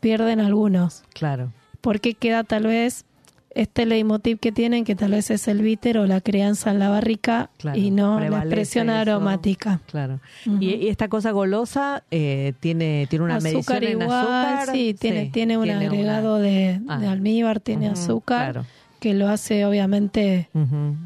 [0.00, 1.02] pierden algunos.
[1.12, 1.52] Claro.
[1.82, 3.04] Porque queda tal vez
[3.54, 6.88] este leitmotiv que tienen, que tal vez es el bitter o la crianza en la
[6.88, 8.98] barrica Claro, y no la expresión eso.
[8.98, 9.80] aromática.
[9.86, 10.20] Claro.
[10.60, 14.74] Y, y esta cosa golosa eh, tiene, tiene una azúcar medición en igual, azúcar.
[14.74, 16.98] sí, tiene, Sí, tiene un tiene agregado una- de, Ah.
[16.98, 18.66] de almíbar, tiene azúcar, Claro.
[19.00, 20.48] que lo hace obviamente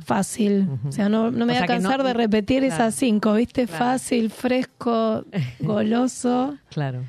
[0.05, 0.69] fácil.
[0.89, 2.75] O sea, no, no me O voy a cansar no- de repetir claro.
[2.75, 3.67] esas cinco, ¿viste?
[3.67, 3.85] Claro.
[3.85, 5.25] Fácil, fresco,
[5.61, 7.01] goloso Claro.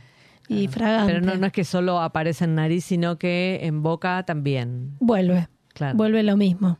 [0.49, 0.71] Y claro.
[0.71, 1.13] fragante.
[1.13, 4.95] Pero no, no es que solo aparece en nariz, sino que en boca también.
[4.99, 5.95] Vuelve, Claro.
[5.95, 6.77] vuelve lo mismo.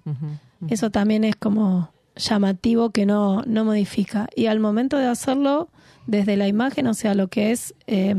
[0.68, 4.28] Eso también es como llamativo que no, no modifica.
[4.36, 5.70] Y al momento de hacerlo,
[6.08, 8.14] desde la imagen, o sea, lo que es eh,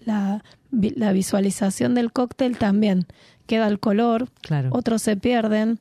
[0.00, 3.06] la, la visualización del cóctel también
[3.46, 4.70] queda el color, Claro.
[4.72, 5.80] otros se pierden,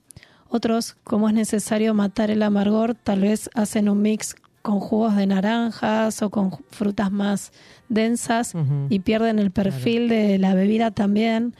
[0.49, 5.25] otros, como es necesario matar el amargor, tal vez hacen un mix con jugos de
[5.27, 7.51] naranjas o con frutas más
[7.89, 8.53] densas
[8.89, 11.55] y pierden el perfil de la bebida también.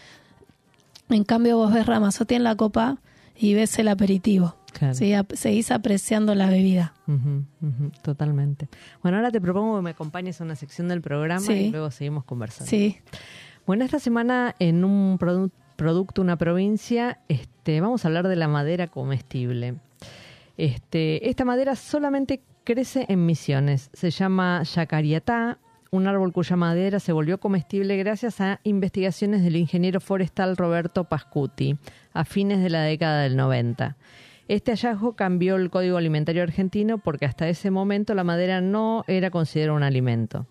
[1.10, 3.00] En cambio, vos ves Ramazotti en la copa
[3.36, 4.56] y ves el aperitivo.
[4.74, 4.94] Claro.
[4.94, 6.94] Sí, seguís apreciando la bebida.
[8.02, 8.70] Totalmente.
[9.02, 11.54] Bueno, ahora te propongo que me acompañes a una sección del programa Sí.
[11.54, 12.70] y luego seguimos conversando.
[12.70, 12.98] Sí,
[13.68, 18.48] Bueno, esta semana en un produ- producto, una provincia, este, vamos a hablar de la
[18.48, 19.76] madera comestible.
[20.58, 23.90] Este, esta madera solamente crece en Misiones.
[23.94, 25.60] Se llama yacariatá,
[25.92, 31.78] un árbol cuya madera se volvió comestible gracias a investigaciones del ingeniero forestal Roberto Pascuti
[32.14, 33.98] a fines de la década del 90.
[34.48, 39.32] Este hallazgo cambió el Código Alimentario argentino porque hasta ese momento la madera no era
[39.32, 40.48] considerada un alimento.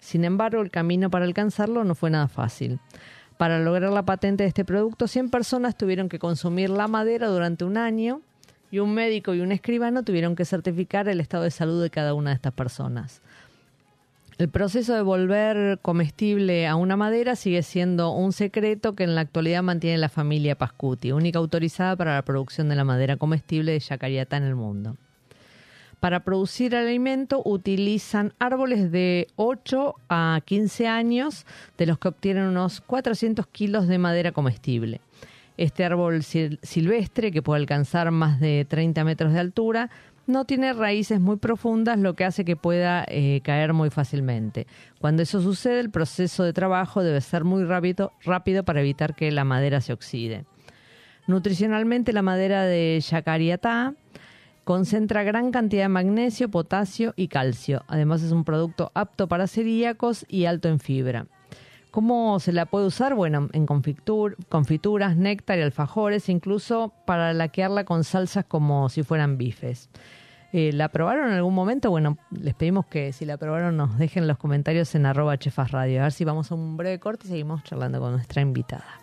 [0.00, 2.80] Sin embargo, el camino para alcanzarlo no fue nada fácil.
[3.36, 7.64] Para lograr la patente de este producto, 100 personas tuvieron que consumir la madera durante
[7.64, 8.22] un año
[8.70, 12.14] y un médico y un escribano tuvieron que certificar el estado de salud de cada
[12.14, 13.20] una de estas personas.
[14.38, 19.20] El proceso de volver comestible a una madera sigue siendo un secreto que en la
[19.20, 23.80] actualidad mantiene la familia Pascuti, única autorizada para la producción de la madera comestible de
[23.80, 24.96] Yacariyatá en el mundo.
[26.00, 31.44] Para producir alimento utilizan árboles de 8 a 15 años,
[31.76, 35.02] de los que obtienen unos 400 kilos de madera comestible.
[35.60, 39.90] Este árbol silvestre, que puede alcanzar más de 30 metros de altura,
[40.26, 44.66] no tiene raíces muy profundas, lo que hace que pueda eh, caer muy fácilmente.
[45.00, 49.30] Cuando eso sucede, el proceso de trabajo debe ser muy rápido, rápido para evitar que
[49.30, 50.46] la madera se oxide.
[51.26, 53.92] Nutricionalmente, la madera de Yacariatá
[54.64, 57.84] concentra gran cantidad de magnesio, potasio y calcio.
[57.86, 61.26] Además, es un producto apto para celíacos y alto en fibra.
[61.90, 63.14] ¿Cómo se la puede usar?
[63.14, 69.90] Bueno, en confituras, néctar y alfajores, incluso para laquearla con salsas como si fueran bifes.
[70.52, 71.90] Eh, ¿La probaron en algún momento?
[71.90, 76.00] Bueno, les pedimos que si la probaron nos dejen los comentarios en arroba chefas radio.
[76.00, 79.00] A ver si vamos a un breve corte y seguimos charlando con nuestra invitada.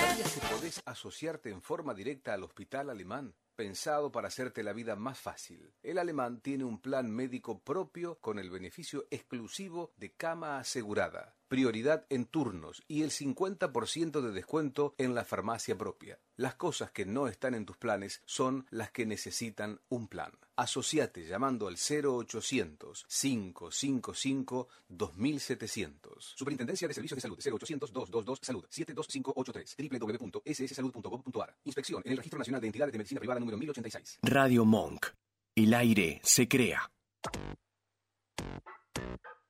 [0.00, 3.32] ¿Sabías que podés asociarte en forma directa al hospital alemán?
[3.54, 5.72] Pensado para hacerte la vida más fácil.
[5.82, 12.06] El alemán tiene un plan médico propio con el beneficio exclusivo de cama asegurada, prioridad
[12.10, 16.18] en turnos y el 50% de descuento en la farmacia propia.
[16.36, 20.32] Las cosas que no están en tus planes son las que necesitan un plan.
[20.56, 26.34] Asociate llamando al 0800 555 2700.
[26.36, 31.56] Superintendencia de Servicios de Salud 0800 222 Salud 72583 www.sssalud.gov.ar.
[31.64, 34.18] Inspección en el Registro Nacional de Entidades de Medicina Privada número 1086.
[34.22, 35.06] Radio Monk.
[35.56, 36.90] El aire se crea.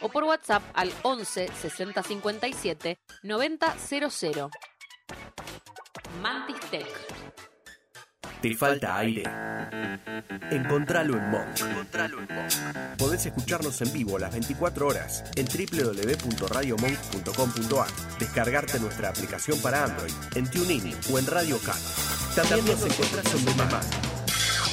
[0.00, 4.50] o por WhatsApp al 11 60 57 90 00.
[6.22, 6.86] Mantis Tech.
[8.40, 9.24] ¿Te falta aire?
[10.50, 11.60] Encontralo en Monk.
[12.96, 18.18] Podés escucharnos en vivo las 24 horas en www.radiomonk.com.ar.
[18.18, 21.76] Descargarte nuestra aplicación para Android en TuneIn o en Radio Cat.
[22.34, 24.19] También nos encontrás en demás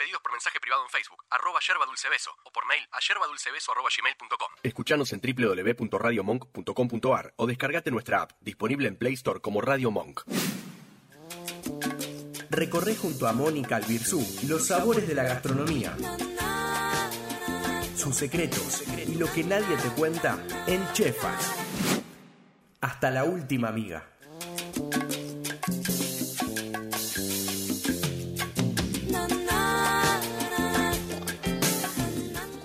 [0.00, 4.48] Pedidos por mensaje privado en Facebook, arroba yerbadulcebeso, o por mail a yerbadulcebeso arroba gmail.com.
[4.62, 10.22] Escuchanos en www.radiomonk.com.ar o descargate nuestra app, disponible en Play Store como Radio Monk.
[12.48, 15.94] Recorre junto a Mónica Albirzú los sabores de la gastronomía,
[17.94, 21.56] sus secretos y lo que nadie te cuenta en Chefas.
[22.80, 24.09] Hasta la última amiga.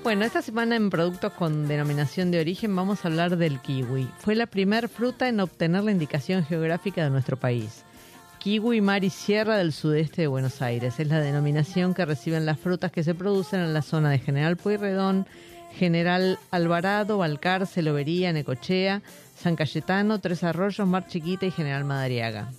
[0.06, 4.08] Bueno, esta semana en productos con denominación de origen vamos a hablar del kiwi.
[4.20, 7.84] Fue la primer fruta en obtener la indicación geográfica de nuestro país.
[8.38, 11.00] Kiwi mar y sierra del sudeste de Buenos Aires.
[11.00, 14.58] Es la denominación que reciben las frutas que se producen en la zona de General
[14.58, 15.26] Pueyrredón,
[15.74, 19.02] General Alvarado, Balcarce, Lobería, Necochea,
[19.36, 22.52] San Cayetano, Tres Arroyos, Mar Chiquita y General Madariaga.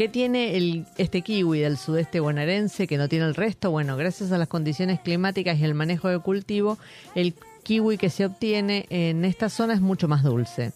[0.00, 3.70] ¿Qué tiene el, este kiwi del sudeste bonaerense que no tiene el resto?
[3.70, 6.78] Bueno, gracias a las condiciones climáticas y el manejo de cultivo,
[7.14, 7.34] el
[7.64, 10.72] kiwi que se obtiene en esta zona es mucho más dulce.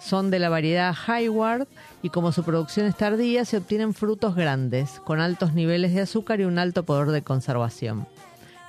[0.00, 1.68] Son de la variedad Highward
[2.02, 6.40] y como su producción es tardía, se obtienen frutos grandes, con altos niveles de azúcar
[6.40, 8.06] y un alto poder de conservación.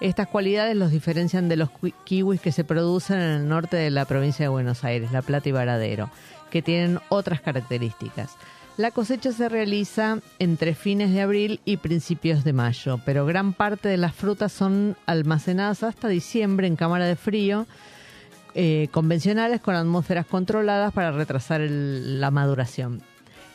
[0.01, 1.69] Estas cualidades los diferencian de los
[2.03, 5.47] kiwis que se producen en el norte de la provincia de Buenos Aires, La Plata
[5.47, 6.09] y Varadero,
[6.51, 8.35] que tienen otras características.
[8.75, 13.87] La cosecha se realiza entre fines de abril y principios de mayo, pero gran parte
[13.87, 17.67] de las frutas son almacenadas hasta diciembre en cámara de frío
[18.55, 23.01] eh, convencionales con atmósferas controladas para retrasar el- la maduración.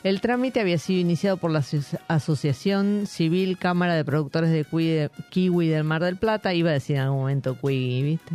[0.04, 4.64] El trámite había sido iniciado por la Aso- Asociación Civil Cámara de Productores de
[5.30, 8.34] Kiwi del Mar del Plata, iba a decir en algún momento Kiwi, ¿viste?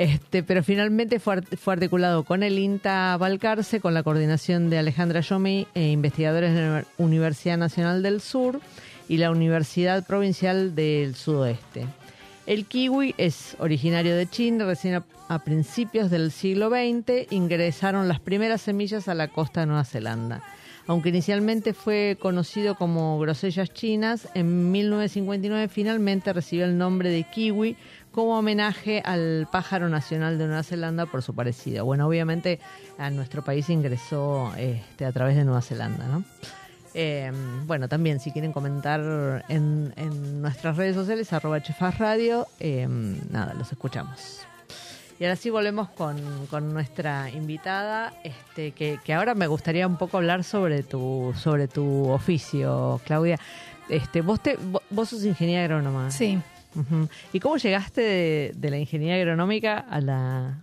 [0.00, 5.20] Este, pero finalmente fue, fue articulado con el INTA Balcarce, con la coordinación de Alejandra
[5.20, 8.62] Yomi, e investigadores de la Universidad Nacional del Sur
[9.10, 11.86] y la Universidad Provincial del Sudoeste.
[12.46, 18.20] El kiwi es originario de China, recién a, a principios del siglo XX ingresaron las
[18.20, 20.42] primeras semillas a la costa de Nueva Zelanda.
[20.86, 27.76] Aunque inicialmente fue conocido como grosellas chinas, en 1959 finalmente recibió el nombre de kiwi
[28.12, 31.84] como homenaje al pájaro nacional de Nueva Zelanda por su parecido.
[31.84, 32.58] Bueno, obviamente
[32.98, 36.24] a nuestro país ingresó este, a través de Nueva Zelanda, ¿no?
[36.92, 37.30] Eh,
[37.66, 42.88] bueno, también si quieren comentar en, en nuestras redes sociales, arroba Chefas Radio, eh,
[43.30, 44.40] nada, los escuchamos.
[45.20, 50.16] Y ahora sí volvemos con, con nuestra invitada, este, que, ahora me gustaría un poco
[50.16, 53.38] hablar sobre tu, sobre tu oficio, Claudia.
[53.88, 56.10] Este, vos, te, vo- vos sos ingeniera agrónoma.
[56.10, 56.40] Sí.
[57.32, 60.58] ¿Y cómo llegaste de, de la ingeniería agronómica a la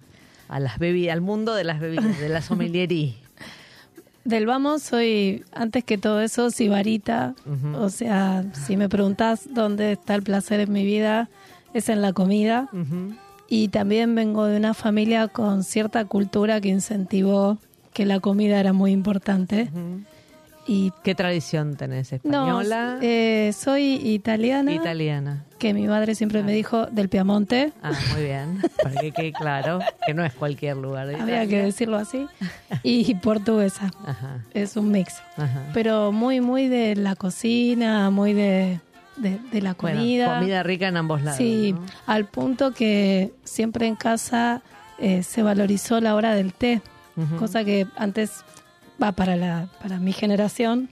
[0.50, 3.14] a las bebidas, al mundo de las bebidas, de la sommeliería?
[4.24, 7.34] Del vamos soy, antes que todo eso, sibarita.
[7.46, 7.78] Ujú.
[7.78, 11.30] O sea, si me preguntás dónde está el placer en mi vida,
[11.74, 12.70] es en la comida.
[13.48, 17.58] Y también vengo de una familia con cierta cultura que incentivó
[17.94, 19.70] que la comida era muy importante.
[20.68, 22.12] Y ¿Qué tradición tenés?
[22.12, 23.00] no, ¿Española?
[23.02, 25.46] eh, soy italiana, italiana.
[25.60, 27.72] que mi madre siempre me dijo del Piamonte.
[27.82, 28.62] Ah, muy bien.
[28.84, 32.28] Para que quede claro que no es cualquier lugar Había que decirlo así.
[32.84, 33.92] Y portuguesa.
[34.06, 35.16] Ajá, Es un mix.
[35.38, 35.64] ajá.
[35.74, 38.80] Pero muy, muy de la cocina, muy de,
[39.16, 40.38] de, de la Bueno, comida.
[40.40, 41.38] comida rica en ambos lados.
[41.38, 41.86] Sí, ¿no?
[42.08, 44.62] al punto que siempre en casa
[45.00, 46.82] eh, se valorizó la hora del té,
[47.40, 48.44] cosa que antes
[49.02, 50.90] va para la para mi generación,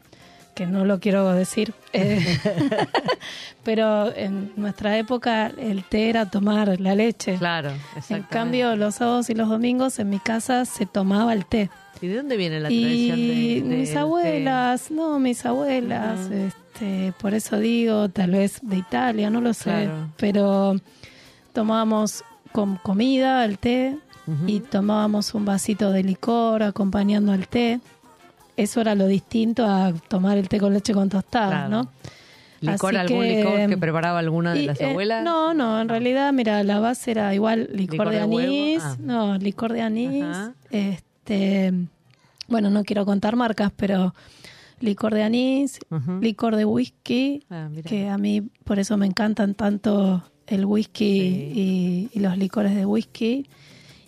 [0.55, 2.23] que no lo quiero decir, eh,
[3.63, 7.35] pero en nuestra época el té era tomar la leche.
[7.37, 7.71] Claro,
[8.09, 11.69] En cambio, los sábados y los domingos en mi casa se tomaba el té.
[12.01, 17.13] ¿Y de dónde viene la tradición Y de, de- mis abuelas, no, mis abuelas, este,
[17.19, 20.09] por eso digo, tal vez de Italia, no lo sé, Claro.
[20.17, 20.75] pero
[21.53, 23.97] tomábamos con comida el té
[24.47, 27.79] y tomábamos un vasito de licor acompañando al té.
[28.57, 31.69] Eso era lo distinto a tomar el té con leche con tostadas, Claro.
[31.69, 31.91] ¿no?
[32.61, 35.23] ¿Licor, Así algún que, licor que preparaba alguna de Y, las eh, abuelas?
[35.23, 38.97] no, no, en realidad, mira, la base era igual licor, ¿Licor de anís, Ah.
[38.99, 40.53] no, licor de anís, Ajá.
[40.71, 41.73] este,
[42.47, 44.15] bueno, no quiero contar marcas, pero
[44.79, 45.79] licor de anís,
[46.21, 52.09] licor de whisky, Ah, que a mí por eso me encantan tanto el whisky y,
[52.13, 53.47] y los licores de whisky,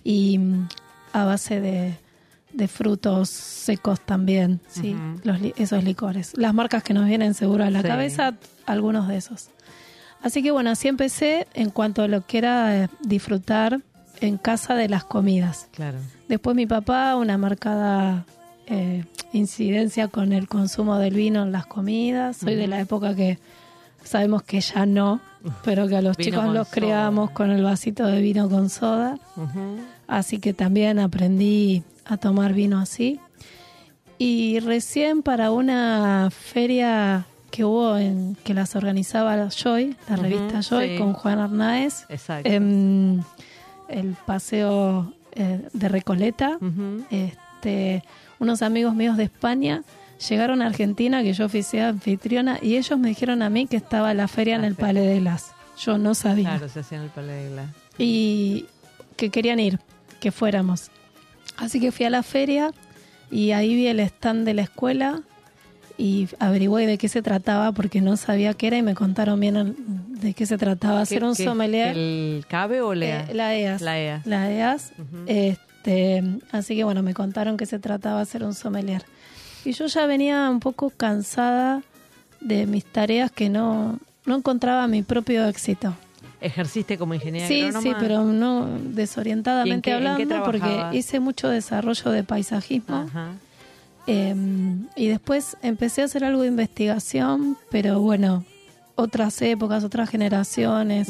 [0.04, 0.68] y mm,
[1.14, 1.95] a base de,
[2.58, 6.34] de frutos secos también, sí, los esos licores.
[6.36, 7.88] Las marcas que nos vienen seguro a la Sí.
[7.88, 8.34] cabeza,
[8.66, 9.49] algunos de esos.
[10.24, 13.80] Así que bueno, así empecé en cuanto a lo que era eh, disfrutar
[14.22, 15.68] en casa de las comidas.
[15.72, 15.99] Claro.
[16.28, 18.26] Después mi papá, una marcada
[18.66, 22.38] eh, incidencia con el consumo del vino en las comidas.
[22.38, 23.38] Soy de la época que
[24.03, 25.22] sabemos que ya no,
[25.64, 26.72] pero que a los Vino chicos los soda.
[26.72, 29.20] criamos con el vasito de vino con soda.
[30.08, 33.20] Así que también aprendí a tomar vino así.
[34.18, 40.89] Y recién para una feria que hubo en que las organizaba Joy, la revista Joy,
[40.89, 40.97] sí.
[40.97, 42.05] con Juan Arnaez,
[42.43, 43.24] en
[43.89, 46.58] el paseo eh, de Recoleta.
[47.12, 48.03] Este,
[48.39, 49.84] unos amigos míos de España
[50.30, 54.14] llegaron a Argentina, que yo oficié anfitriona, y ellos me dijeron a mí que estaba
[54.14, 54.88] la feria en el feria.
[54.88, 55.51] Palais de Las.
[55.78, 56.49] Yo no sabía.
[56.49, 57.70] Claro, se hacía en el Palais de Glass.
[57.99, 58.66] Y
[59.16, 59.80] que querían ir,
[60.20, 60.89] que fuéramos.
[61.56, 62.72] Así que fui a la feria
[63.32, 65.22] y ahí vi el stand de la escuela
[65.98, 69.76] y averigüé de qué se trataba porque no sabía qué era y me contaron bien
[70.22, 71.02] de qué se trataba.
[71.02, 71.98] Hacer ¿Qué- un sommelier.
[71.98, 73.26] ¿El CABE o LEA?
[73.30, 73.82] Eh, la EAS.
[73.82, 74.26] La EAS.
[74.28, 74.91] La EAS.
[75.26, 79.04] Este, así que bueno, me contaron que se trataba de hacer un sommelier.
[79.66, 81.82] Y yo ya venía un poco cansada
[82.41, 85.95] de mis tareas que no, no encontraba mi propio éxito.
[86.39, 87.81] ¿Ejerciste como ingeniera Sí, agrónoma?
[87.81, 92.95] sí, pero no ¿Y en desorientadamente qué- hablando, porque hice mucho desarrollo de paisajismo.
[93.07, 93.31] Ajá.
[94.05, 94.35] Eh,
[94.95, 98.45] y después empecé a hacer algo de investigación, pero bueno,
[98.95, 101.09] otras épocas, otras generaciones,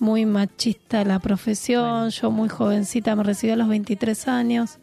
[0.00, 1.82] muy machista la profesión.
[1.90, 2.08] Bueno.
[2.08, 4.78] Yo muy jovencita me recibí a los 23 años.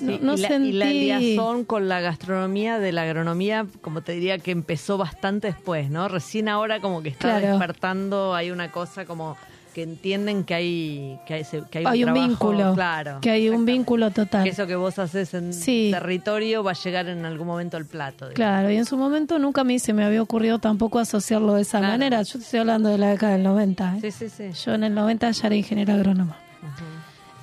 [0.00, 0.68] No, Sí, no y, la, sentí...
[0.68, 5.48] y la liazón con la gastronomía de la agronomía, como te diría que empezó bastante
[5.48, 6.08] después, ¿no?
[6.08, 7.46] Recién ahora como que está Claro.
[7.58, 9.36] despertando, hay una cosa como
[9.72, 13.18] que entienden que hay que hay, se- que hay un, Hay un trabajo, vínculo, claro,
[13.20, 14.44] que hay un vínculo total.
[14.44, 15.90] Que eso que vos haces en Sí.
[15.92, 18.28] territorio va a llegar en algún momento al plato.
[18.28, 18.34] digamos.
[18.36, 21.62] Claro, y en su momento nunca a mí se me había ocurrido tampoco asociarlo de
[21.62, 21.92] esa Claro.
[21.94, 22.22] manera.
[22.22, 23.96] Yo estoy hablando de la década del 90.
[23.96, 23.98] ¿eh?
[24.00, 24.50] Sí, sí, sí.
[24.64, 26.36] Yo en el 90 ya era ingeniera agrónoma.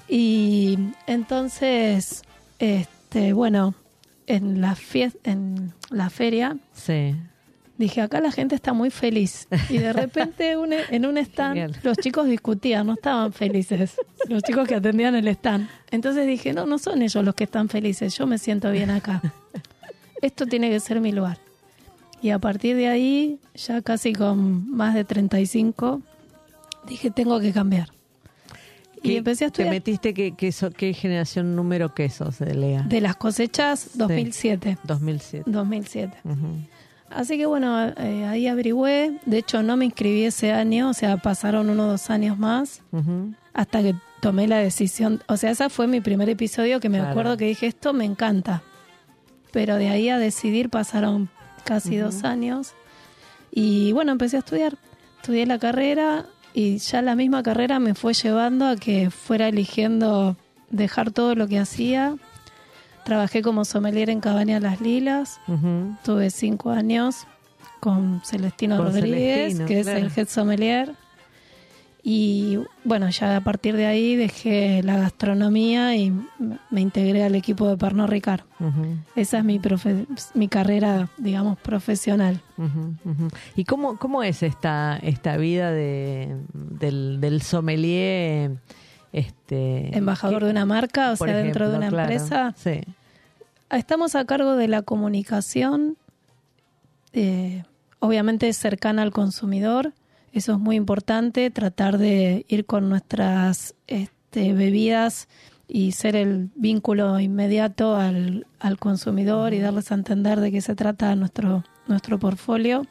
[0.07, 0.77] Y
[1.07, 2.23] entonces,
[2.61, 3.73] este, bueno,
[4.27, 4.77] en la,
[5.23, 7.15] en la feria Sí.
[7.77, 9.47] dije, acá la gente está muy feliz.
[9.69, 11.79] Y de repente un- en un stand Genial.
[11.83, 13.97] los chicos discutían, no estaban felices,
[14.29, 15.67] los chicos que atendían el stand.
[15.89, 19.21] Entonces dije, no, no son ellos los que están felices, yo me siento bien acá.
[20.21, 21.39] Esto tiene que ser mi lugar.
[22.21, 26.03] Y a partir de ahí, ya casi con más de 35,
[26.87, 27.89] dije, tengo que cambiar.
[29.03, 32.53] Y ¿Qué- empecé a ¿Te estudiar metiste qué, qué, qué generación número que sos de
[32.53, 32.81] Lea?
[32.83, 34.77] de las cosechas 2007.
[34.83, 35.43] 2007.
[35.49, 36.17] 2007.
[36.23, 36.37] Ujú.
[37.09, 39.19] Así que bueno, eh, ahí averigüé.
[39.25, 42.83] De hecho, no me inscribí ese año, o sea, pasaron uno o dos años más
[43.53, 45.21] hasta que tomé la decisión.
[45.27, 47.11] O sea, ese fue mi primer episodio que me Claro.
[47.11, 48.61] acuerdo que dije, esto me encanta.
[49.51, 51.29] Pero de ahí a decidir pasaron
[51.65, 52.73] casi dos años.
[53.51, 54.77] Y bueno, empecé a estudiar.
[55.17, 60.35] Estudié la carrera y ya la misma carrera me fue llevando a que fuera eligiendo
[60.69, 62.15] dejar todo lo que hacía.
[63.05, 65.39] Trabajé como sommelier en Cabaña Las Lilas.
[66.03, 67.25] Tuve cinco años
[67.79, 69.97] con Celestino Con Rodríguez, Celestino, que claro.
[69.97, 70.95] es el head sommelier.
[72.03, 76.11] Y bueno, ya a partir de ahí dejé la gastronomía y
[76.71, 78.41] me integré al equipo de Pernod Ricard.
[79.15, 82.41] Esa es mi, profe- mi carrera, digamos, profesional.
[83.55, 88.51] ¿Y cómo, cómo es esta, esta vida de, del, del sommelier?
[89.13, 92.11] Este, Embajador ¿qué- de una marca, o sea, dentro de una claro.
[92.11, 92.55] empresa.
[92.57, 92.81] Sí.
[93.69, 95.97] Estamos a cargo de la comunicación,
[97.13, 97.63] eh,
[97.99, 99.93] obviamente cercana al consumidor.
[100.33, 105.27] Eso es muy importante, tratar de ir con nuestras este, bebidas
[105.67, 110.75] y ser el vínculo inmediato al, al consumidor y darles a entender de qué se
[110.75, 112.85] trata nuestro, nuestro portfolio.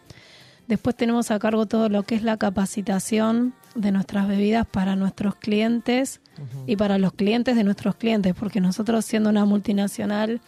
[0.71, 5.35] Después tenemos a cargo todo lo que es la capacitación de nuestras bebidas para nuestros
[5.35, 6.21] clientes
[6.67, 10.41] y para los clientes de nuestros clientes, porque nosotros siendo una multinacional,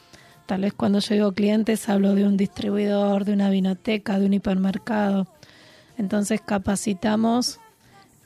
[0.47, 4.35] tal vez cuando yo digo clientes hablo de un distribuidor, de una vinoteca, de un
[4.35, 5.27] hipermercado.
[6.03, 7.61] Entonces capacitamos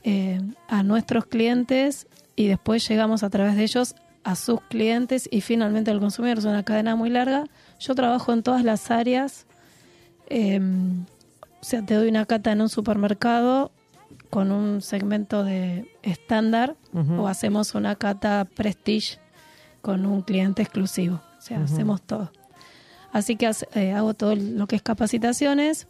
[0.02, 5.42] eh, a nuestros clientes y después llegamos a través de ellos a sus clientes y
[5.42, 6.38] finalmente al consumidor.
[6.38, 7.44] Es una cadena muy larga.
[7.78, 9.46] Yo trabajo en todas las áreas.
[10.30, 13.70] Eh, o sea, te doy una cata en un supermercado
[14.30, 16.76] con un segmento de estándar
[17.18, 19.18] o hacemos una cata prestige
[19.82, 21.20] con un cliente exclusivo.
[21.38, 22.32] O sea, hacemos todo.
[23.12, 25.88] Así que eh, hago todo lo que es capacitaciones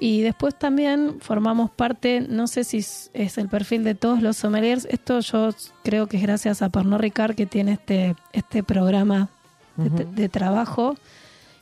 [0.00, 4.86] y después también formamos parte, no sé si es, el perfil de todos los sommeliers,
[4.90, 5.50] esto yo
[5.82, 9.28] creo que es gracias a Pernod Ricard que tiene este, este programa
[9.76, 10.14] de, Ujú.
[10.14, 10.96] de trabajo,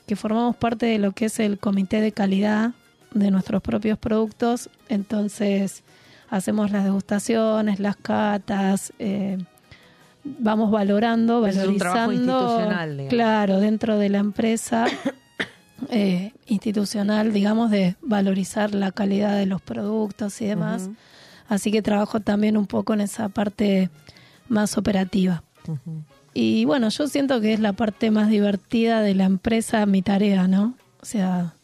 [0.07, 2.73] que formamos parte de lo que es el comité de calidad
[3.13, 5.83] de nuestros propios productos, entonces
[6.31, 9.39] hacemos las degustaciones, las catas, eh,
[10.25, 13.11] vamos valorando, Eso es un trabajo valorizando, institucional, digamos.
[13.11, 14.87] claro, dentro de la empresa
[15.91, 20.91] eh, institucional, digamos, de valorizar la calidad de los productos y demás.
[21.49, 23.91] Así que trabajo también un poco en esa parte
[24.49, 25.43] más operativa.
[26.35, 30.49] Y bueno, yo siento que es la parte más divertida de la empresa, mi tarea,
[30.49, 30.75] ¿no?
[31.01, 31.55] O sea,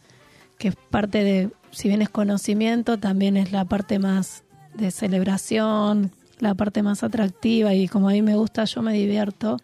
[0.59, 4.45] que es parte de, si bien es conocimiento, también es la parte más
[4.75, 9.59] de celebración, la parte más atractiva y como a mí me gusta, yo me divierto,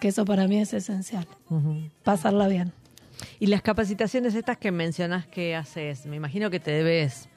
[0.00, 1.26] que eso para mí es esencial,
[2.04, 2.72] pasarla bien.
[3.40, 7.28] Y las capacitaciones estas que mencionás que haces, me imagino que te debes,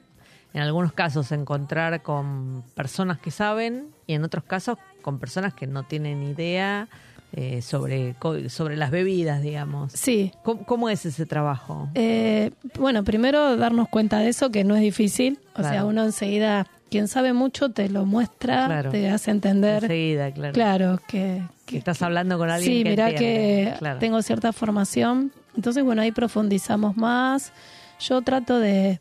[0.54, 5.66] en algunos casos, encontrar con personas que saben y en otros casos con personas que
[5.66, 6.88] no tienen idea
[7.34, 8.14] eh, sobre,
[8.48, 9.92] sobre las bebidas, digamos.
[9.92, 11.88] Sí, ¿Cómo, cómo es ese trabajo?
[11.94, 15.38] Eh, bueno, primero darnos cuenta de eso, que no es difícil.
[15.52, 15.68] O Claro.
[15.70, 18.90] sea, uno enseguida, quien sabe mucho, te lo muestra, Claro.
[18.90, 19.82] te hace entender.
[19.84, 20.52] Enseguida, claro.
[20.52, 23.98] Claro, que, Que estás hablando con alguien sí, que mirá entiende, que claro.
[23.98, 25.32] tengo cierta formación.
[25.56, 27.52] Entonces, bueno, ahí profundizamos más.
[28.00, 29.00] Yo trato de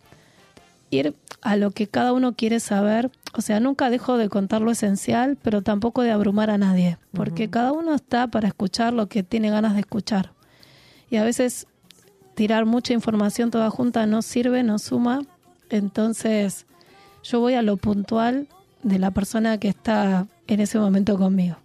[0.89, 3.12] ir a lo que cada uno quiere saber.
[3.34, 7.49] O sea, nunca dejo de contar lo esencial, pero tampoco de abrumar a nadie, porque
[7.49, 10.34] cada uno está para escuchar lo que tiene ganas de escuchar.
[11.10, 11.68] Y a veces
[12.36, 15.22] tirar mucha información toda junta no sirve, no suma.
[15.70, 16.66] Entonces,
[17.24, 18.47] yo voy a lo puntual
[18.84, 21.58] de la persona que está en ese momento conmigo.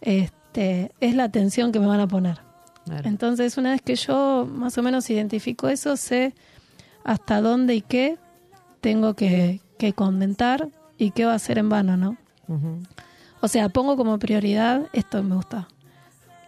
[0.00, 2.43] Este, es la atención que me van a poner.
[2.84, 3.08] Claro.
[3.08, 6.34] Entonces, una vez que yo más o menos identifico eso, sé
[7.04, 8.18] hasta dónde y qué
[8.80, 10.68] tengo que, que comentar
[10.98, 12.16] ¿y qué va a hacer en vano, no?
[13.40, 15.68] O sea, pongo como prioridad, esto me gusta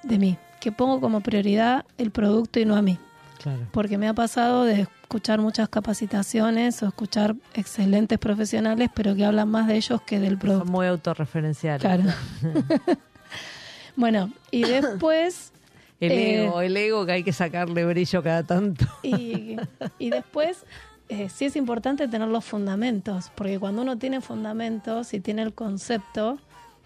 [0.03, 2.99] de mí, que pongo como prioridad el producto y no a mí.
[3.43, 3.67] Claro.
[3.73, 9.49] Porque me ha pasado de escuchar muchas capacitaciones o escuchar excelentes profesionales, pero que hablan
[9.51, 10.73] más de ellos que del Son producto.
[10.73, 11.81] muy autorreferenciales.
[11.81, 12.05] Claro.
[13.97, 15.53] bueno, y después,
[16.01, 18.85] El Eh, ego, el ego que hay que sacarle brillo cada tanto.
[19.03, 19.57] y,
[19.99, 20.65] y después
[21.09, 25.55] eh, sí es importante tener los fundamentos, porque cuando uno tiene fundamentos y tiene el
[25.55, 26.39] concepto,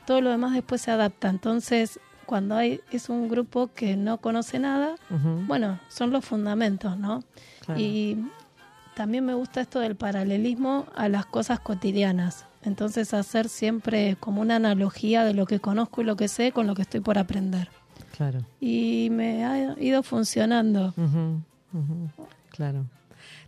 [0.06, 1.28] todo lo demás después se adapta.
[1.28, 4.94] Entonces, cuando hay es un grupo que no conoce nada,
[5.48, 7.24] bueno, son los fundamentos, ¿no?
[7.64, 7.80] claro.
[7.80, 8.18] Y
[8.94, 12.46] también me gusta esto del paralelismo a las cosas cotidianas.
[12.62, 16.66] Entonces hacer siempre como una analogía de lo que conozco y lo que sé con
[16.66, 17.68] lo que estoy por aprender.
[18.20, 18.40] Claro.
[18.60, 20.92] Y me ha ido funcionando.
[22.50, 22.84] Claro.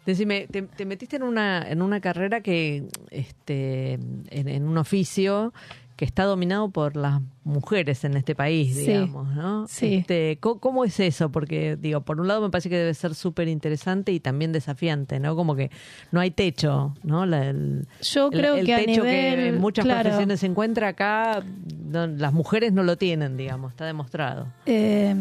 [0.06, 5.52] Decime, te, te metiste en una, en una carrera que, este, en, en un oficio
[5.96, 9.66] que está dominado por las mujeres en este país, Sí, digamos, ¿no?
[9.68, 9.96] sí.
[9.96, 11.30] Este, ¿cómo, cómo es eso?
[11.30, 15.20] Porque, digo, por un lado me parece que debe ser súper interesante y también desafiante,
[15.20, 15.36] ¿no?
[15.36, 15.70] Como que
[16.10, 17.26] no hay techo, ¿no?
[17.26, 19.10] La- el, Yo el- creo el que a techo nivel...
[19.36, 21.42] que en muchas claro, profesiones se encuentra acá,
[21.88, 24.46] no- las mujeres no lo tienen, digamos, está demostrado.
[24.66, 25.14] eh,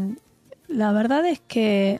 [0.67, 1.99] la verdad es que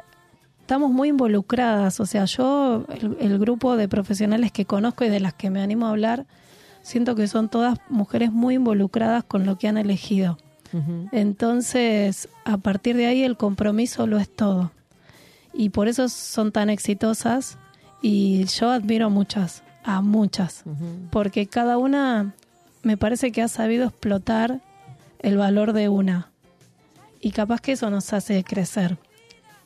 [0.61, 1.99] estamos muy involucradas.
[1.99, 5.61] O sea, yo, el, el grupo de profesionales que conozco y de las que me
[5.61, 6.25] animo a hablar,
[6.81, 10.37] siento que son todas mujeres muy involucradas con lo que han elegido.
[11.11, 14.71] Entonces, a partir de ahí el compromiso lo es todo.
[15.53, 17.57] Y por eso son tan exitosas
[18.01, 20.63] y yo admiro muchas, a muchas,
[21.09, 22.33] porque cada una
[22.83, 24.61] me parece que ha sabido explotar
[25.19, 26.31] el valor de una.
[27.19, 28.97] Y capaz que eso nos hace crecer.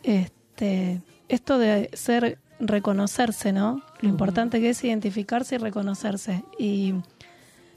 [0.03, 3.81] Este, esto de ser reconocerse, ¿no?
[4.01, 6.43] Lo importante que es identificarse y reconocerse.
[6.57, 6.93] Y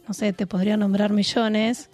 [0.07, 1.91] no sé, te podría nombrar millones,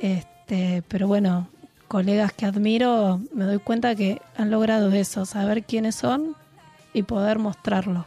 [0.00, 1.48] este, pero bueno,
[1.88, 6.36] colegas que admiro, me doy cuenta que han logrado eso, saber quiénes son
[6.92, 8.06] y poder mostrarlo.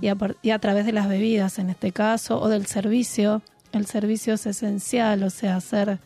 [0.00, 3.40] Y a, y a través de las bebidas en este caso, o del servicio,
[3.70, 6.00] el servicio es esencial, o sea, ser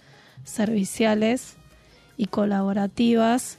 [0.44, 1.57] serviciales
[2.18, 3.59] y colaborativas.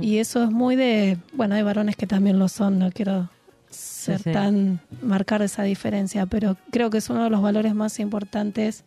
[0.00, 3.28] Y eso es muy de, bueno, hay varones que también lo son, no quiero
[3.70, 4.32] ser sí.
[4.32, 8.84] tan, marcar esa diferencia, pero creo que es uno de los valores más importantes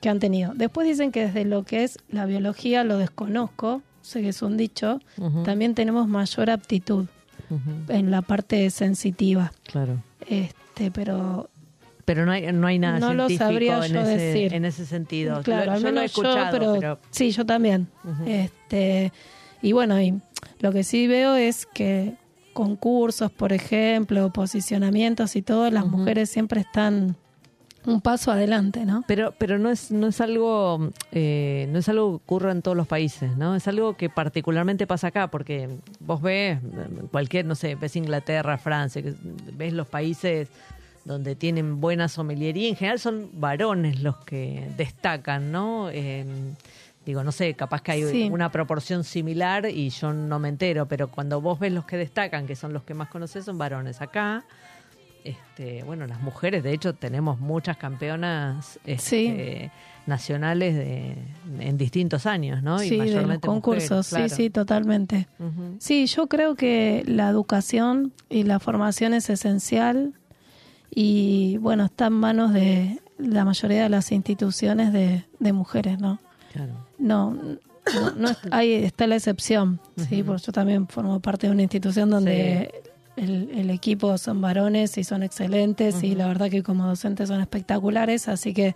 [0.00, 0.52] que han tenido.
[0.54, 4.56] Después dicen que desde lo que es la biología lo desconozco, sé que es un
[4.56, 5.00] dicho,
[5.44, 7.06] también tenemos mayor aptitud
[7.88, 9.52] en la parte sensitiva.
[9.64, 10.02] Claro.
[10.28, 11.48] Este, pero
[12.04, 14.54] Pero no hay, no hay nada No lo científico sabría en, yo ese, decir.
[14.54, 15.42] en ese sentido.
[15.42, 17.88] claro, Lo- al lo he menos escuchado, yo, pero, sí, yo también.
[18.26, 19.12] Este,
[19.62, 20.20] y bueno, y
[20.60, 22.14] lo que sí veo es que
[22.52, 27.16] concursos, por ejemplo, posicionamientos y todo, las mujeres siempre están
[27.86, 29.04] un paso adelante, ¿no?
[29.06, 32.76] Pero, pero no es, no es algo, eh, no es algo que ocurra en todos
[32.76, 33.54] los países, ¿no?
[33.56, 35.68] Es algo que particularmente pasa acá, porque
[36.00, 36.58] vos ves
[37.10, 39.02] cualquier, no sé, ves Inglaterra, Francia,
[39.54, 40.48] ves los países
[41.04, 45.88] donde tienen buena sommeliería, en general son varones los que destacan, ¿no?
[45.90, 46.26] Eh,
[47.10, 48.28] digo, no sé, capaz que hay Sí.
[48.32, 52.46] una proporción similar y yo no me entero, pero cuando vos ves los que destacan,
[52.46, 54.00] que son los que más conoces, son varones.
[54.00, 54.44] Acá,
[55.22, 59.70] este, bueno, las mujeres, de hecho, tenemos muchas campeonas este,
[60.06, 61.14] nacionales de,
[61.58, 62.78] en distintos años, ¿no?
[62.78, 64.28] sí, de los mayormente concursos, mujeres, claro.
[64.30, 65.28] sí, sí, totalmente.
[65.78, 70.14] Sí, yo creo que la educación y la formación es esencial
[70.90, 76.18] y bueno, está en manos de la mayoría de las instituciones de, de mujeres, ¿no?
[76.52, 76.86] Claro.
[76.98, 81.62] No, no, no ahí está la excepción, sí, porque yo también formo parte de una
[81.62, 82.82] institución donde
[83.16, 87.40] el, el equipo son varones y son excelentes y la verdad que como docentes son
[87.40, 88.74] espectaculares, así que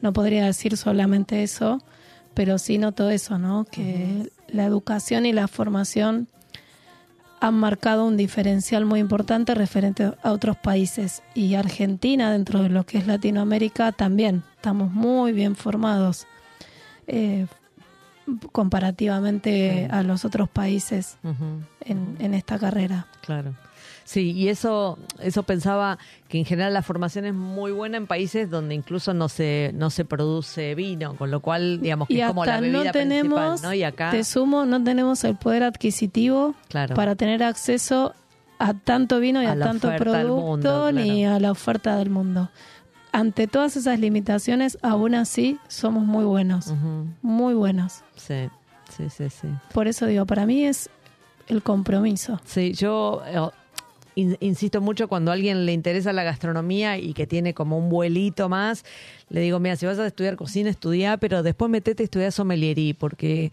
[0.00, 1.82] no podría decir solamente eso,
[2.34, 3.64] pero sí noto eso, ¿no?
[3.64, 6.28] Que la educación y la formación
[7.40, 12.84] han marcado un diferencial muy importante referente a otros países y Argentina dentro de lo
[12.84, 14.42] que es Latinoamérica también.
[14.56, 16.26] Estamos muy bien formados
[17.06, 17.46] eh,
[18.52, 21.18] comparativamente a los otros países
[21.80, 23.06] en, en esta carrera.
[23.22, 23.54] Claro.
[24.06, 25.98] Sí, y eso, eso pensaba
[26.28, 29.90] que en general la formación es muy buena en países donde incluso no se, no
[29.90, 33.40] se produce vino, con lo cual, digamos que Y es como la bebida no tenemos,
[33.40, 33.74] principal, ¿no?
[33.74, 38.14] Y acá, te sumo, no tenemos el poder adquisitivo claro, para tener acceso
[38.60, 42.48] a tanto vino y A tanto producto mundo, ni a la oferta del mundo.
[43.16, 46.74] Ante todas esas limitaciones, aún así somos muy buenos,
[47.22, 48.02] muy buenos.
[48.14, 48.50] sí,
[48.94, 49.48] sí, sí, sí.
[49.72, 50.90] Por eso digo, para mí es
[51.48, 52.38] el compromiso.
[52.44, 53.40] Sí, yo, eh,
[54.16, 57.88] in- insisto mucho cuando a alguien le interesa la gastronomía y que tiene como un
[57.88, 58.84] vuelito más,
[59.30, 62.92] le digo, mira, si vas a estudiar cocina, estudia, pero después metete a estudiar sommeliería,
[62.98, 63.50] porque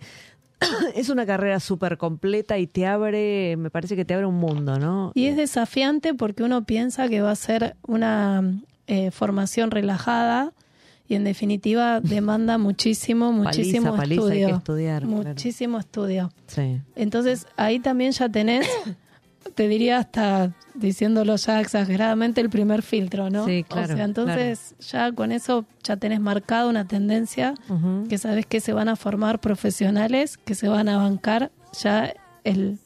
[0.93, 4.77] es una carrera súper completa y te abre, me parece que te abre un mundo,
[4.77, 5.13] ¿no?
[5.15, 8.43] Y es desafiante porque uno piensa que va a ser una
[8.87, 10.53] eh, formación relajada
[11.07, 14.47] y en definitiva demanda muchísimo, muchísimo paliza, hay estudio.
[14.47, 15.23] que estudiar, claro.
[15.29, 16.31] muchísimo estudio.
[16.47, 16.81] Sí.
[16.95, 18.67] Entonces ahí también ya tenés,
[19.55, 23.45] te diría hasta diciéndolo ya exageradamente, el primer filtro, ¿no?
[23.45, 27.53] Sí, claro, O sea, entonces ya con eso ya tenés marcado una tendencia
[28.09, 32.13] que sabes que se van a formar profesionales, que se van a bancar ya
[32.43, 32.79] el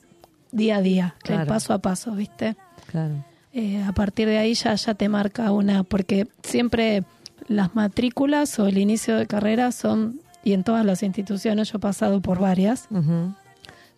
[0.52, 2.56] día a día, el paso a paso, ¿viste?
[2.88, 3.24] Claro.
[3.60, 7.04] Eh, a partir de ahí ya, ya te marca una, porque siempre
[7.48, 11.82] las matrículas o el inicio de carrera son, y en todas las instituciones, yo he
[11.82, 12.88] pasado por varias,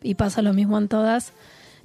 [0.02, 1.34] y pasa lo mismo en todas,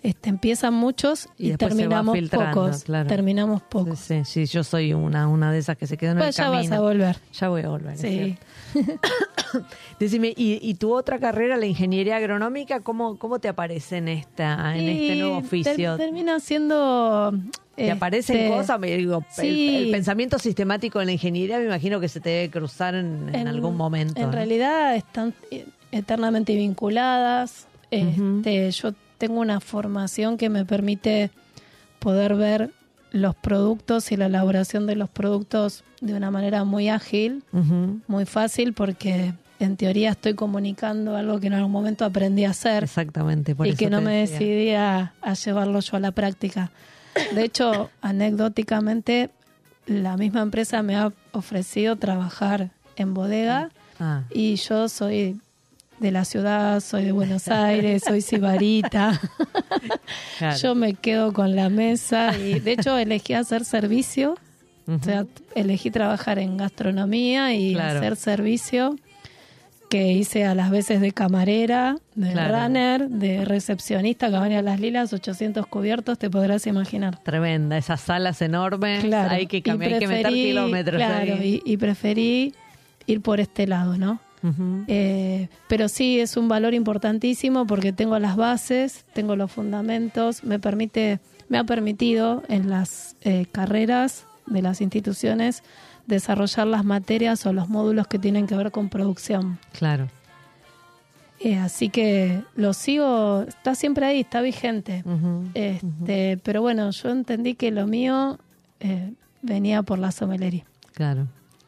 [0.05, 2.85] este, empiezan muchos Y terminamos pocos.
[2.85, 3.09] claro.
[3.09, 3.99] Terminamos pocos.
[3.99, 6.51] sí, sí, yo soy una, una de esas que se quedó en Pues el ya
[6.51, 6.77] vas camino.
[6.77, 7.17] a volver.
[7.33, 7.97] Ya voy a volver.
[7.99, 8.37] Sí.
[9.99, 14.77] Decime, ¿y, y tu otra carrera, la ingeniería agronómica, cómo, cómo te aparece en esta,
[14.77, 15.97] en este nuevo ter- oficio?
[15.97, 17.33] termina siendo...
[17.77, 18.79] ¿Te aparecen este, cosas?
[18.81, 19.77] Me digo, el- sí.
[19.77, 23.35] el, pensamiento sistemático en la ingeniería me imagino que se te debe cruzar en, en
[23.35, 24.21] En- algún momento.
[24.21, 24.33] En ¿no?
[24.33, 25.35] realidad están
[25.93, 27.67] eternamente vinculadas.
[27.91, 31.31] Este, yo tengo una formación que me permite
[31.99, 32.71] poder ver
[33.13, 37.45] los productos y la elaboración de los productos de una manera muy ágil,
[38.09, 42.83] muy fácil, porque en teoría estoy comunicando algo que en algún momento aprendí a hacer
[42.85, 43.55] Exactamente.
[43.55, 44.39] por y eso que no me decía.
[44.41, 46.73] decidí a, a llevarlo yo a la práctica.
[47.35, 49.31] De hecho, anecdóticamente,
[49.87, 55.41] la misma empresa me ha ofrecido trabajar en bodega Ah, y yo soy
[56.01, 59.21] de la ciudad, soy de Buenos Aires, soy sibarita.
[60.39, 60.59] claro.
[60.59, 64.37] Yo me quedo con la mesa y de hecho elegí hacer servicio,
[64.89, 67.99] o sea, elegí trabajar en gastronomía y Claro.
[68.01, 68.97] hacer servicio
[69.95, 72.65] que hice a las veces de camarera, de Claro.
[72.67, 77.23] runner, de recepcionista, Cabaña Las Lilas, 800 cubiertos, te podrás imaginar.
[77.23, 79.31] Tremenda, esas salas enormes, Claro.
[79.31, 81.63] hay que, y cam- hay que meter kilómetros Claro, ahí.
[81.65, 82.53] y, y preferí
[83.07, 84.19] ir por este lado, ¿no?
[84.89, 90.59] Eh, pero sí es un valor importantísimo porque tengo las bases, tengo los fundamentos, me
[90.59, 95.63] permite, me ha permitido en las eh, carreras de las instituciones
[96.07, 99.59] desarrollar las materias o los módulos que tienen que ver con producción.
[99.73, 100.09] Claro.
[101.41, 105.05] Eh, así que lo sigo, está siempre ahí, está vigente.
[105.55, 108.39] Este, Pero bueno, yo entendí que lo mío
[108.81, 110.65] eh, venía por la somelería.
[110.95, 111.27] Claro,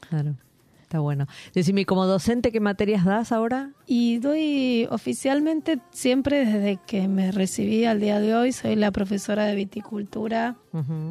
[0.08, 0.34] claro.
[0.82, 1.26] Está bueno.
[1.52, 3.70] Decime, ¿y como docente, ¿qué materias das ahora?
[3.88, 9.46] Y doy oficialmente siempre desde que me recibí al día de hoy, soy la profesora
[9.46, 10.54] de viticultura,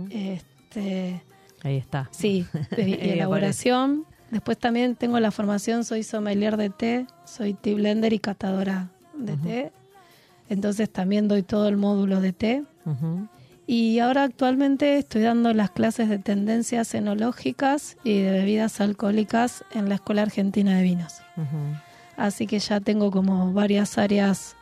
[0.10, 1.22] este,
[1.66, 2.08] Ahí está.
[2.12, 2.46] sí,
[2.78, 4.06] de elaboración.
[4.32, 9.36] Después también tengo la formación, soy sommelier de té, soy tea blender y catadora de
[9.38, 9.72] té.
[10.50, 12.64] Entonces también doy todo el módulo de té.
[13.68, 19.90] Y ahora actualmente estoy dando las clases de tendencias enológicas y de bebidas alcohólicas en
[19.90, 21.16] la Escuela Argentina de Vinos.
[22.18, 24.56] Así que ya tengo como varias áreas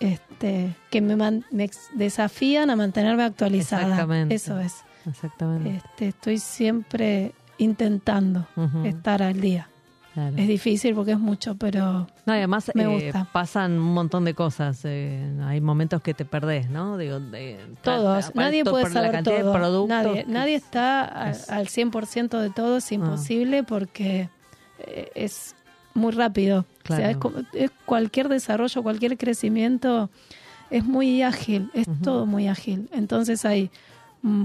[0.00, 3.82] este, que me, man- me desafían a mantenerme actualizada.
[3.82, 4.34] Exactamente.
[4.34, 4.74] Eso es.
[5.08, 5.76] Exactamente.
[5.76, 8.46] Este, estoy siempre intentando
[8.84, 9.68] estar al día.
[10.14, 10.34] Claro.
[10.38, 13.28] Es difícil porque es mucho, pero No, y además me eh, gusta.
[13.32, 14.80] pasan un montón de cosas.
[14.84, 16.96] eh, hay momentos que te perdés, ¿no?
[16.96, 19.52] Digo, de, todos, nadie por puede la saber cantidad todo.
[19.52, 20.26] de productos.
[20.28, 21.56] nadie, está es- Ah.
[21.56, 24.30] al 100% de todo, es imposible porque
[24.78, 25.54] eh, es
[25.94, 26.64] muy rápido.
[26.88, 27.32] O sea, Claro.
[27.52, 30.08] es, es cualquier desarrollo, cualquier crecimiento
[30.70, 32.88] es muy ágil, es todo muy ágil.
[32.92, 33.70] Entonces hay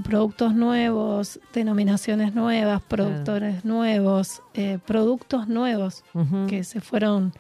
[0.04, 6.04] productos nuevos, denominaciones nuevas, productores nuevos, eh, productos nuevos
[6.48, 7.34] que se fueron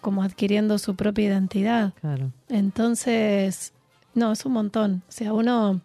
[0.00, 1.92] como adquiriendo su propia identidad.
[2.00, 2.32] Claro.
[2.48, 3.72] Entonces,
[4.14, 5.02] no, es un montón.
[5.08, 5.80] O sea, uno,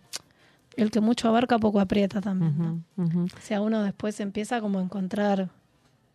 [0.76, 2.84] el que mucho abarca, poco aprieta también.
[2.98, 5.50] O sea, uno después empieza como a encontrar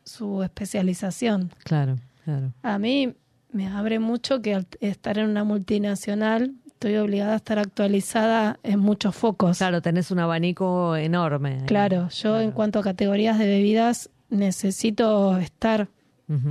[0.05, 1.51] su especialización.
[1.65, 2.53] Claro, claro.
[2.63, 3.15] A mí
[3.53, 8.81] me abre mucho que al estar en una multinacional estoy obligada a estar actualizada en
[8.81, 9.59] muchos focos.
[9.59, 11.59] Claro, tenés un abanico enorme.
[11.61, 11.67] ahí.
[11.67, 15.89] Claro, yo en cuanto a categorías de bebidas necesito estar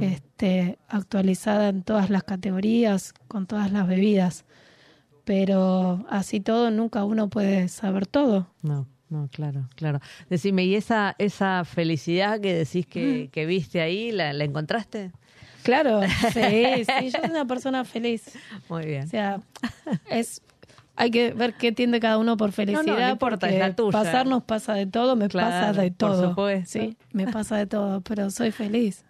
[0.01, 4.45] este, actualizada en todas las categorías, con todas las bebidas.
[5.23, 8.51] Pero así todo, nunca uno puede saber todo.
[8.61, 9.99] No, no, claro, claro.
[10.29, 15.11] Decime, ¿y esa, esa felicidad que decís que, que viste ahí, la, la encontraste?
[15.63, 16.01] Claro,
[16.33, 18.23] sí, sí, yo soy una persona feliz.
[18.69, 19.03] Muy bien.
[19.05, 19.39] O sea,
[20.09, 20.41] es
[20.95, 22.83] hay que ver qué tiende cada uno por felicidad.
[22.83, 23.91] no importa, porque es la tuya.
[23.91, 26.29] Pasar nos pasa de todo, me Claro, pasa de por todo.
[26.29, 26.69] supuesto.
[26.79, 29.05] Sí, me pasa de todo, pero soy feliz.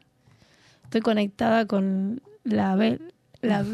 [0.84, 3.00] Estoy conectada con la ve-
[3.42, 3.66] la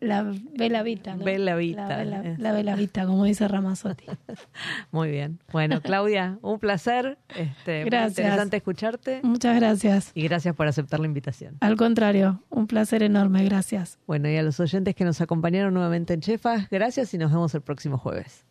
[0.00, 1.24] la Bella Vita, ¿no?
[1.24, 4.06] Bella Vita, La Bella, la Bella Vita, como dice Ramazzotti.
[4.90, 5.38] Muy bien.
[5.52, 7.18] Bueno, Claudia, un placer.
[7.36, 8.18] Este, muy Gracias.
[8.18, 10.10] interesante escucharte Muchas gracias.
[10.14, 11.56] y gracias por aceptar la invitación.
[11.60, 13.98] Al contrario, un placer enorme, gracias.
[14.06, 17.54] Bueno, y a los oyentes que nos acompañaron nuevamente en Chefas, gracias y nos vemos
[17.54, 18.44] el próximo jueves.